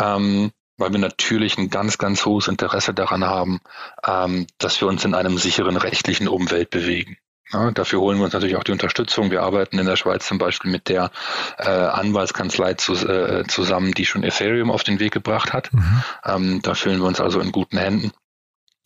Ähm, 0.00 0.52
weil 0.78 0.92
wir 0.92 1.00
natürlich 1.00 1.58
ein 1.58 1.68
ganz, 1.68 1.98
ganz 1.98 2.24
hohes 2.24 2.48
Interesse 2.48 2.94
daran 2.94 3.24
haben, 3.24 3.60
ähm, 4.06 4.46
dass 4.56 4.80
wir 4.80 4.88
uns 4.88 5.04
in 5.04 5.14
einem 5.14 5.36
sicheren 5.36 5.76
rechtlichen 5.76 6.28
Umwelt 6.28 6.70
bewegen. 6.70 7.18
Ja, 7.52 7.70
dafür 7.70 8.00
holen 8.00 8.18
wir 8.18 8.24
uns 8.24 8.34
natürlich 8.34 8.56
auch 8.56 8.64
die 8.64 8.72
Unterstützung. 8.72 9.30
Wir 9.30 9.42
arbeiten 9.42 9.78
in 9.78 9.86
der 9.86 9.96
Schweiz 9.96 10.26
zum 10.26 10.38
Beispiel 10.38 10.70
mit 10.70 10.88
der 10.88 11.10
äh, 11.56 11.68
Anwaltskanzlei 11.68 12.74
zu, 12.74 12.92
äh, 12.94 13.44
zusammen, 13.46 13.92
die 13.92 14.04
schon 14.04 14.22
Ethereum 14.22 14.70
auf 14.70 14.84
den 14.84 15.00
Weg 15.00 15.12
gebracht 15.12 15.52
hat. 15.52 15.72
Mhm. 15.72 16.02
Ähm, 16.24 16.62
da 16.62 16.74
fühlen 16.74 17.00
wir 17.00 17.06
uns 17.06 17.20
also 17.20 17.40
in 17.40 17.52
guten 17.52 17.78
Händen 17.78 18.12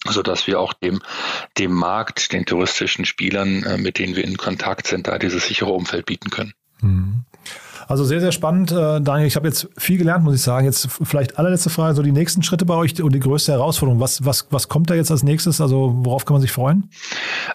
so 0.05 0.23
dass 0.23 0.47
wir 0.47 0.59
auch 0.59 0.73
dem, 0.73 1.01
dem 1.59 1.73
Markt, 1.73 2.33
den 2.33 2.45
touristischen 2.45 3.05
Spielern, 3.05 3.63
äh, 3.63 3.79
mit 3.79 3.99
denen 3.99 4.17
wir 4.17 4.25
in 4.25 4.37
Kontakt 4.37 4.87
sind, 4.87 5.07
da 5.07 5.19
dieses 5.19 5.47
sichere 5.47 5.71
Umfeld 5.71 6.07
bieten 6.07 6.31
können. 6.31 6.55
Mhm. 6.81 7.25
Also 7.89 8.05
sehr, 8.05 8.21
sehr 8.21 8.33
spannend, 8.33 8.73
äh, 8.73 9.01
Daniel. 9.01 9.27
Ich 9.27 9.37
habe 9.37 9.49
jetzt 9.49 9.69
viel 9.77 9.99
gelernt, 9.99 10.25
muss 10.25 10.35
ich 10.35 10.43
sagen. 10.43 10.67
Jetzt 10.67 10.89
vielleicht 11.03 11.39
allerletzte 11.39 11.71
Frage, 11.71 11.95
so 11.95 12.03
die 12.03 12.13
nächsten 12.13 12.43
Schritte 12.43 12.65
bei 12.65 12.75
euch 12.75 13.01
und 13.03 13.15
die 13.15 13.21
größte 13.21 13.53
Herausforderung. 13.53 14.01
Was, 14.01 14.25
was, 14.25 14.47
was 14.51 14.69
kommt 14.69 14.91
da 14.91 14.95
jetzt 14.95 15.11
als 15.11 15.23
nächstes? 15.23 15.61
Also 15.61 15.93
worauf 15.97 16.25
kann 16.25 16.35
man 16.35 16.43
sich 16.43 16.53
freuen? 16.53 16.91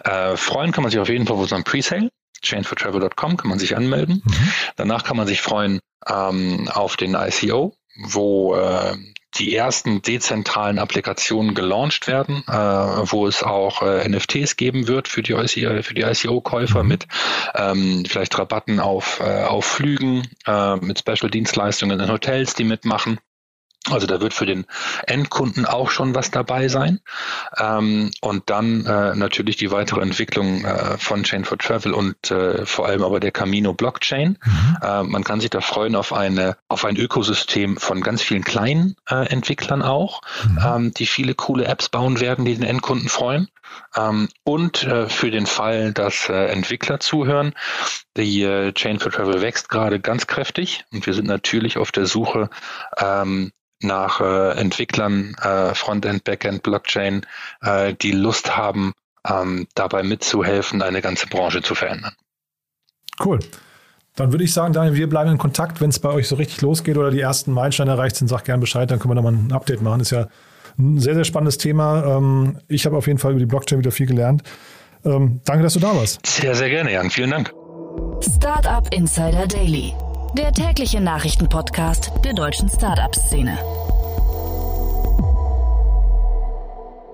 Äh, 0.04 0.36
freuen 0.36 0.72
kann 0.72 0.82
man 0.82 0.90
sich 0.90 1.00
auf 1.00 1.08
jeden 1.08 1.26
Fall 1.26 1.36
auf 1.36 1.42
unserem 1.42 1.64
Presale. 1.64 2.08
Chainfortravel.com 2.42 3.36
kann 3.36 3.50
man 3.50 3.58
sich 3.58 3.76
anmelden. 3.76 4.22
Mhm. 4.24 4.52
Danach 4.76 5.04
kann 5.04 5.16
man 5.16 5.26
sich 5.26 5.40
freuen 5.40 5.80
ähm, 6.06 6.68
auf 6.72 6.96
den 6.96 7.14
ICO, 7.14 7.74
wo 7.96 8.54
äh, 8.54 8.96
die 9.38 9.54
ersten 9.54 10.02
dezentralen 10.02 10.78
Applikationen 10.78 11.54
gelauncht 11.54 12.06
werden, 12.06 12.44
äh, 12.48 12.52
wo 12.52 13.26
es 13.26 13.42
auch 13.42 13.82
äh, 13.82 14.08
NFTs 14.08 14.56
geben 14.56 14.88
wird 14.88 15.08
für 15.08 15.22
die, 15.22 15.32
für 15.32 15.94
die 15.94 16.02
ICO-Käufer 16.02 16.82
mit 16.82 17.06
ähm, 17.54 18.04
vielleicht 18.06 18.38
Rabatten 18.38 18.80
auf, 18.80 19.20
äh, 19.20 19.44
auf 19.44 19.64
Flügen, 19.64 20.28
äh, 20.46 20.76
mit 20.76 20.98
Special-Dienstleistungen 20.98 21.98
in 22.00 22.10
Hotels, 22.10 22.54
die 22.54 22.64
mitmachen. 22.64 23.18
Also 23.90 24.06
da 24.06 24.20
wird 24.20 24.34
für 24.34 24.46
den 24.46 24.66
Endkunden 25.06 25.66
auch 25.66 25.90
schon 25.90 26.14
was 26.14 26.30
dabei 26.30 26.68
sein. 26.68 27.00
Ähm, 27.58 28.10
und 28.20 28.50
dann 28.50 28.86
äh, 28.86 29.14
natürlich 29.14 29.56
die 29.56 29.70
weitere 29.70 30.00
Entwicklung 30.00 30.64
äh, 30.64 30.98
von 30.98 31.22
Chain 31.22 31.44
for 31.44 31.58
Travel 31.58 31.92
und 31.92 32.30
äh, 32.30 32.66
vor 32.66 32.86
allem 32.86 33.02
aber 33.02 33.20
der 33.20 33.32
Camino 33.32 33.74
Blockchain. 33.74 34.38
Mhm. 34.44 34.78
Äh, 34.82 35.02
man 35.04 35.24
kann 35.24 35.40
sich 35.40 35.50
da 35.50 35.60
freuen 35.60 35.94
auf 35.94 36.12
eine 36.12 36.56
auf 36.68 36.84
ein 36.84 36.96
Ökosystem 36.96 37.76
von 37.76 38.00
ganz 38.00 38.22
vielen 38.22 38.44
kleinen 38.44 38.96
äh, 39.08 39.28
Entwicklern 39.28 39.82
auch, 39.82 40.20
mhm. 40.46 40.58
ähm, 40.64 40.94
die 40.94 41.06
viele 41.06 41.34
coole 41.34 41.64
Apps 41.64 41.88
bauen 41.88 42.20
werden, 42.20 42.44
die 42.44 42.54
den 42.54 42.64
Endkunden 42.64 43.08
freuen. 43.08 43.48
Ähm, 43.96 44.28
und 44.44 44.84
äh, 44.84 45.08
für 45.08 45.30
den 45.30 45.46
Fall, 45.46 45.92
dass 45.92 46.28
Entwickler 46.28 47.00
zuhören, 47.00 47.54
die 48.24 48.72
Chain 48.74 48.98
for 48.98 49.12
Travel 49.12 49.40
wächst 49.40 49.68
gerade 49.68 50.00
ganz 50.00 50.26
kräftig 50.26 50.84
und 50.92 51.06
wir 51.06 51.14
sind 51.14 51.26
natürlich 51.26 51.78
auf 51.78 51.92
der 51.92 52.06
Suche 52.06 52.50
ähm, 52.98 53.52
nach 53.80 54.20
äh, 54.20 54.58
Entwicklern, 54.58 55.34
äh, 55.40 55.74
Frontend, 55.74 56.24
Backend, 56.24 56.62
Blockchain, 56.62 57.24
äh, 57.62 57.94
die 57.94 58.12
Lust 58.12 58.56
haben, 58.56 58.92
ähm, 59.28 59.66
dabei 59.74 60.02
mitzuhelfen, 60.02 60.82
eine 60.82 61.00
ganze 61.00 61.26
Branche 61.26 61.62
zu 61.62 61.74
verändern. 61.74 62.14
Cool. 63.24 63.38
Dann 64.16 64.32
würde 64.32 64.44
ich 64.44 64.52
sagen, 64.52 64.72
Daniel, 64.72 64.94
wir 64.94 65.08
bleiben 65.08 65.30
in 65.30 65.38
Kontakt, 65.38 65.80
wenn 65.80 65.90
es 65.90 66.00
bei 66.00 66.10
euch 66.10 66.26
so 66.26 66.34
richtig 66.36 66.60
losgeht 66.60 66.96
oder 66.98 67.10
die 67.10 67.20
ersten 67.20 67.52
Meilensteine 67.52 67.92
erreicht 67.92 68.16
sind, 68.16 68.28
sag 68.28 68.44
gerne 68.44 68.60
Bescheid, 68.60 68.90
dann 68.90 68.98
können 68.98 69.10
wir 69.10 69.14
nochmal 69.14 69.34
ein 69.34 69.52
Update 69.52 69.80
machen. 69.80 70.00
Ist 70.00 70.10
ja 70.10 70.26
ein 70.76 70.98
sehr, 70.98 71.14
sehr 71.14 71.24
spannendes 71.24 71.58
Thema. 71.58 72.16
Ähm, 72.16 72.58
ich 72.66 72.84
habe 72.84 72.96
auf 72.96 73.06
jeden 73.06 73.18
Fall 73.18 73.32
über 73.32 73.40
die 73.40 73.46
Blockchain 73.46 73.78
wieder 73.78 73.92
viel 73.92 74.06
gelernt. 74.06 74.42
Ähm, 75.04 75.40
danke, 75.44 75.62
dass 75.62 75.74
du 75.74 75.80
da 75.80 75.94
warst. 75.94 76.24
Sehr, 76.26 76.56
sehr 76.56 76.68
gerne, 76.68 76.92
Jan. 76.92 77.10
Vielen 77.10 77.30
Dank. 77.30 77.52
Startup 78.22 78.92
Insider 78.92 79.46
Daily 79.46 79.94
der 80.34 80.52
tägliche 80.52 81.00
Nachrichtenpodcast 81.00 82.12
der 82.24 82.34
deutschen 82.34 82.68
Startup-Szene. 82.68 83.58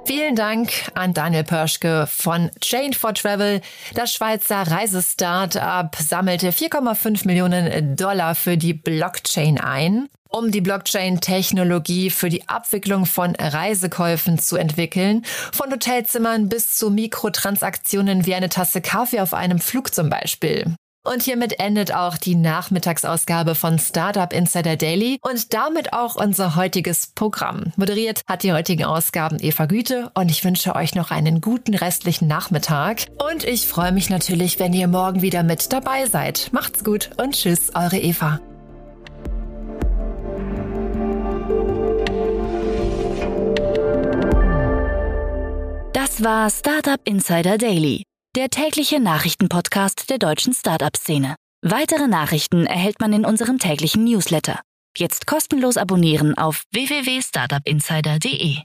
Vielen 0.05 0.37
Dank 0.37 0.71
an 0.95 1.15
Daniel 1.15 1.45
Pörschke 1.45 2.07
von 2.07 2.51
Chain 2.61 2.93
for 2.93 3.15
Travel. 3.15 3.61
Das 3.95 4.13
Schweizer 4.13 4.63
Reisestartup 4.63 5.97
sammelte 5.97 6.51
4,5 6.51 7.27
Millionen 7.27 7.97
Dollar 7.97 8.35
für 8.35 8.57
die 8.57 8.75
Blockchain 8.75 9.59
ein, 9.59 10.09
um 10.35 10.51
die 10.51 10.61
Blockchain-Technologie 10.61 12.11
für 12.11 12.29
die 12.29 12.49
Abwicklung 12.49 13.07
von 13.07 13.37
Reisekäufen 13.37 14.39
zu 14.39 14.57
entwickeln. 14.57 15.23
Von 15.53 15.71
Hotelzimmern 15.71 16.49
bis 16.49 16.77
zu 16.77 16.91
Mikrotransaktionen 16.91 18.27
wie 18.27 18.35
eine 18.35 18.49
Tasse 18.49 18.81
Kaffee 18.81 19.21
auf 19.21 19.33
einem 19.33 19.61
Flug 19.61 19.95
zum 19.95 20.11
Beispiel. 20.11 20.75
Und 21.07 21.23
hiermit 21.23 21.61
endet 21.61 21.95
auch 21.95 22.17
die 22.17 22.35
Nachmittagsausgabe 22.35 23.55
von 23.55 23.79
Startup 23.79 24.33
Insider 24.33 24.77
Daily 24.77 25.19
und 25.21 25.53
damit 25.53 25.93
auch 25.93 26.17
unser 26.17 26.57
heutiges 26.57 27.09
Programm. 27.15 27.73
Moderiert 27.77 28.23
hat 28.27 28.43
die 28.43 28.55
heutigen 28.55 28.85
Ausgaben 28.85 29.39
Eva 29.39 29.67
Güte 29.67 30.11
und 30.15 30.31
ich 30.31 30.43
wünsche 30.45 30.75
euch 30.75 30.95
noch 30.95 31.11
einen 31.11 31.43
guten 31.43 31.75
restlichen 31.75 32.27
Nachmittag. 32.27 33.05
Und 33.33 33.45
ich 33.45 33.69
freue 33.69 33.93
mich 33.93 34.09
natürlich, 34.09 34.59
wenn 34.59 34.73
ihr 34.73 34.89
morgen 34.89 35.21
wieder 35.21 35.43
mit 35.43 35.73
dabei 35.75 36.07
seid. 36.07 36.49
Macht's 36.53 36.83
gut 36.83 37.11
und 37.19 37.35
tschüss, 37.35 37.73
eure 37.75 37.99
Eva. 37.99 38.41
Das 46.15 46.23
war 46.23 46.49
Startup 46.49 47.01
Insider 47.03 47.59
Daily 47.59 48.05
der 48.37 48.49
tägliche 48.49 49.01
Nachrichtenpodcast 49.01 50.09
der 50.11 50.19
deutschen 50.19 50.53
Startup-Szene. 50.55 51.35
Weitere 51.61 52.07
Nachrichten 52.07 52.67
erhält 52.67 53.01
man 53.01 53.13
in 53.13 53.25
unserem 53.25 53.59
täglichen 53.59 54.05
Newsletter. 54.05 54.61
Jetzt 54.97 55.27
kostenlos 55.27 55.77
abonnieren 55.77 56.39
auf 56.39 56.63
www.startupinsider.de. 56.73 58.59